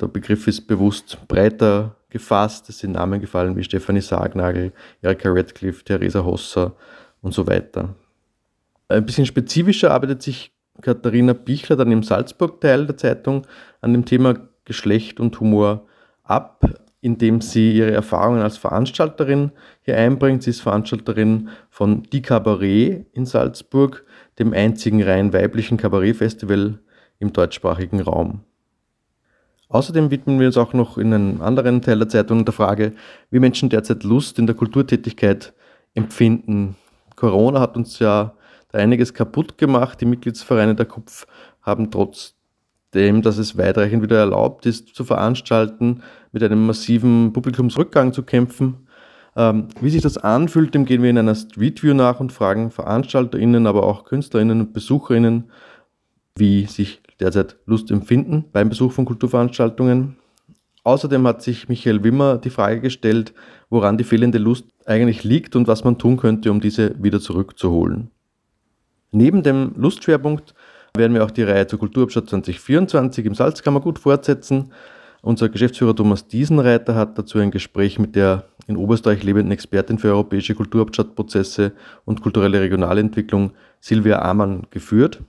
Der 0.00 0.08
Begriff 0.08 0.46
ist 0.46 0.66
bewusst 0.66 1.18
breiter 1.28 1.96
gefasst. 2.14 2.70
Es 2.70 2.78
sind 2.78 2.92
Namen 2.92 3.20
gefallen 3.20 3.54
wie 3.56 3.64
Stefanie 3.64 4.00
Sargnagel, 4.00 4.72
Erika 5.02 5.28
Radcliffe, 5.30 5.84
Theresa 5.84 6.24
Hosser 6.24 6.72
und 7.20 7.34
so 7.34 7.46
weiter. 7.46 7.94
Ein 8.88 9.04
bisschen 9.04 9.26
spezifischer 9.26 9.90
arbeitet 9.90 10.22
sich 10.22 10.52
Katharina 10.80 11.34
Bichler 11.34 11.76
dann 11.76 11.92
im 11.92 12.02
Salzburg-Teil 12.02 12.86
der 12.86 12.96
Zeitung 12.96 13.46
an 13.82 13.92
dem 13.92 14.06
Thema 14.06 14.34
Geschlecht 14.64 15.20
und 15.20 15.38
Humor 15.40 15.86
ab. 16.22 16.62
indem 17.04 17.42
sie 17.42 17.76
ihre 17.76 17.90
Erfahrungen 17.90 18.40
als 18.40 18.56
Veranstalterin 18.56 19.52
hier 19.82 19.98
einbringt. 19.98 20.42
Sie 20.42 20.48
ist 20.48 20.62
Veranstalterin 20.62 21.50
von 21.68 22.02
Die 22.04 22.22
Cabaret 22.22 23.04
in 23.12 23.26
Salzburg, 23.26 24.06
dem 24.38 24.54
einzigen 24.54 25.02
rein 25.02 25.34
weiblichen 25.34 25.76
Kabarettfestival 25.76 26.78
im 27.18 27.32
deutschsprachigen 27.34 28.00
Raum. 28.00 28.40
Außerdem 29.68 30.10
widmen 30.10 30.38
wir 30.38 30.46
uns 30.46 30.56
auch 30.56 30.72
noch 30.72 30.98
in 30.98 31.12
einem 31.12 31.40
anderen 31.40 31.82
Teil 31.82 31.98
der 31.98 32.08
Zeitung 32.08 32.44
der 32.44 32.52
Frage, 32.52 32.92
wie 33.30 33.40
Menschen 33.40 33.70
derzeit 33.70 34.04
Lust 34.04 34.38
in 34.38 34.46
der 34.46 34.54
Kulturtätigkeit 34.54 35.54
empfinden. 35.94 36.76
Corona 37.16 37.60
hat 37.60 37.76
uns 37.76 37.98
ja 37.98 38.34
da 38.70 38.78
einiges 38.78 39.14
kaputt 39.14 39.56
gemacht. 39.56 40.00
Die 40.00 40.06
Mitgliedsvereine 40.06 40.74
der 40.74 40.86
KUPF 40.86 41.26
haben 41.62 41.90
trotzdem, 41.90 43.22
dass 43.22 43.38
es 43.38 43.56
weitreichend 43.56 44.02
wieder 44.02 44.18
erlaubt 44.18 44.66
ist, 44.66 44.94
zu 44.94 45.04
veranstalten, 45.04 46.02
mit 46.32 46.42
einem 46.42 46.66
massiven 46.66 47.32
Publikumsrückgang 47.32 48.12
zu 48.12 48.22
kämpfen. 48.22 48.88
Ähm, 49.36 49.68
wie 49.80 49.90
sich 49.90 50.02
das 50.02 50.18
anfühlt, 50.18 50.74
dem 50.74 50.84
gehen 50.84 51.02
wir 51.02 51.10
in 51.10 51.18
einer 51.18 51.34
Streetview 51.34 51.94
nach 51.94 52.20
und 52.20 52.32
fragen 52.32 52.70
VeranstalterInnen, 52.70 53.66
aber 53.66 53.84
auch 53.84 54.04
KünstlerInnen 54.04 54.60
und 54.60 54.72
BesucherInnen, 54.72 55.50
wie 56.36 56.66
sich 56.66 57.02
derzeit 57.20 57.56
Lust 57.66 57.90
empfinden 57.90 58.44
beim 58.52 58.68
Besuch 58.68 58.92
von 58.92 59.04
Kulturveranstaltungen. 59.04 60.16
Außerdem 60.84 61.26
hat 61.26 61.42
sich 61.42 61.68
Michael 61.68 62.04
Wimmer 62.04 62.38
die 62.38 62.50
Frage 62.50 62.80
gestellt, 62.80 63.32
woran 63.70 63.96
die 63.96 64.04
fehlende 64.04 64.38
Lust 64.38 64.66
eigentlich 64.84 65.24
liegt 65.24 65.56
und 65.56 65.66
was 65.66 65.84
man 65.84 65.98
tun 65.98 66.16
könnte, 66.16 66.50
um 66.50 66.60
diese 66.60 67.02
wieder 67.02 67.20
zurückzuholen. 67.20 68.10
Neben 69.10 69.42
dem 69.42 69.72
Lustschwerpunkt 69.76 70.54
werden 70.96 71.14
wir 71.14 71.24
auch 71.24 71.30
die 71.30 71.42
Reihe 71.42 71.66
zur 71.66 71.78
Kulturhauptstadt 71.78 72.28
2024 72.28 73.24
im 73.24 73.34
Salzkammergut 73.34 73.98
fortsetzen. 73.98 74.72
Unser 75.22 75.48
Geschäftsführer 75.48 75.96
Thomas 75.96 76.28
Diesenreiter 76.28 76.94
hat 76.94 77.16
dazu 77.16 77.38
ein 77.38 77.50
Gespräch 77.50 77.98
mit 77.98 78.14
der 78.14 78.44
in 78.66 78.76
Oberösterreich 78.76 79.22
lebenden 79.22 79.52
Expertin 79.52 79.98
für 79.98 80.08
europäische 80.08 80.54
Kulturhauptstadtprozesse 80.54 81.72
und 82.04 82.22
kulturelle 82.22 82.60
Regionalentwicklung 82.60 83.52
Silvia 83.80 84.20
Amann 84.22 84.66
geführt. 84.70 85.22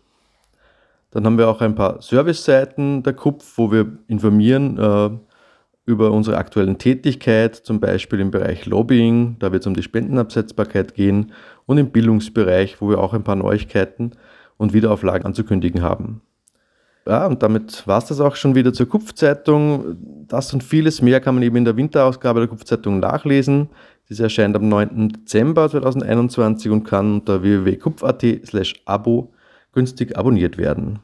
Dann 1.11 1.25
haben 1.25 1.37
wir 1.37 1.47
auch 1.47 1.61
ein 1.61 1.75
paar 1.75 2.01
Service-Seiten 2.01 3.03
der 3.03 3.13
KUPF, 3.13 3.57
wo 3.57 3.71
wir 3.71 3.97
informieren 4.07 4.77
äh, 4.77 5.09
über 5.85 6.11
unsere 6.11 6.37
aktuellen 6.37 6.77
Tätigkeit, 6.77 7.55
zum 7.55 7.79
Beispiel 7.79 8.19
im 8.19 8.31
Bereich 8.31 8.65
Lobbying, 8.65 9.37
da 9.39 9.51
wird 9.51 9.63
es 9.63 9.67
um 9.67 9.75
die 9.75 9.83
Spendenabsetzbarkeit 9.83 10.95
gehen, 10.95 11.31
und 11.67 11.77
im 11.77 11.91
Bildungsbereich, 11.91 12.81
wo 12.81 12.89
wir 12.89 12.99
auch 12.99 13.13
ein 13.13 13.23
paar 13.23 13.35
Neuigkeiten 13.35 14.11
und 14.57 14.73
Wiederauflagen 14.73 15.25
anzukündigen 15.25 15.81
haben. 15.81 16.21
Ja, 17.07 17.27
und 17.27 17.43
damit 17.43 17.85
war 17.85 17.99
es 17.99 18.05
das 18.05 18.19
auch 18.19 18.35
schon 18.35 18.55
wieder 18.55 18.73
zur 18.73 18.89
Kupfzeitung. 18.89 20.25
Das 20.27 20.51
und 20.53 20.63
vieles 20.63 21.03
mehr 21.03 21.21
kann 21.21 21.35
man 21.35 21.43
eben 21.43 21.55
in 21.55 21.65
der 21.65 21.77
Winterausgabe 21.77 22.39
der 22.39 22.49
Kupfzeitung 22.49 22.99
nachlesen. 22.99 23.69
Diese 24.09 24.23
erscheint 24.23 24.55
am 24.55 24.67
9. 24.69 25.09
Dezember 25.09 25.69
2021 25.69 26.71
und 26.71 26.83
kann 26.83 27.15
unter 27.15 27.43
www.kupf.at 27.43 28.23
slash 28.45 28.73
abo 28.85 29.31
günstig 29.75 30.17
abonniert 30.17 30.57
werden. 30.57 30.99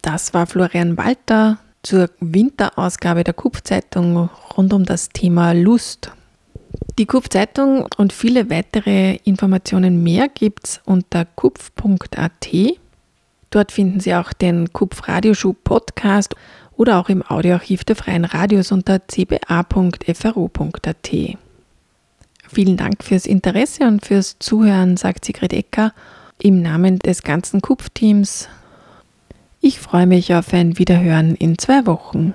Das 0.00 0.32
war 0.32 0.46
Florian 0.46 0.96
Walter 0.96 1.58
zur 1.82 2.08
Winterausgabe 2.20 3.24
der 3.24 3.34
Kupfzeitung 3.34 4.30
rund 4.56 4.72
um 4.72 4.84
das 4.84 5.10
Thema 5.10 5.52
Lust. 5.52 6.10
Die 6.98 7.06
Kupfzeitung 7.06 7.86
und 7.96 8.12
viele 8.12 8.50
weitere 8.50 9.16
Informationen 9.24 10.02
mehr 10.02 10.28
gibt 10.28 10.66
es 10.66 10.80
unter 10.84 11.24
kupf.at. 11.24 12.48
Dort 13.50 13.72
finden 13.72 14.00
Sie 14.00 14.14
auch 14.14 14.32
den 14.32 14.72
Kupf 14.72 15.06
Radioschuh 15.06 15.52
Podcast 15.52 16.34
oder 16.76 16.98
auch 16.98 17.08
im 17.08 17.22
Audioarchiv 17.22 17.84
der 17.84 17.96
Freien 17.96 18.24
Radios 18.24 18.72
unter 18.72 19.00
cba.fro.at. 19.06 19.78
Vielen 22.48 22.76
Dank 22.76 23.02
fürs 23.02 23.26
Interesse 23.26 23.84
und 23.84 24.04
fürs 24.04 24.38
Zuhören, 24.38 24.96
sagt 24.96 25.24
Sigrid 25.24 25.52
Ecker 25.52 25.92
im 26.38 26.62
Namen 26.62 26.98
des 26.98 27.22
ganzen 27.22 27.60
Kupfteams. 27.60 28.48
Ich 29.60 29.80
freue 29.80 30.06
mich 30.06 30.34
auf 30.34 30.52
ein 30.52 30.78
Wiederhören 30.78 31.34
in 31.34 31.58
zwei 31.58 31.86
Wochen. 31.86 32.34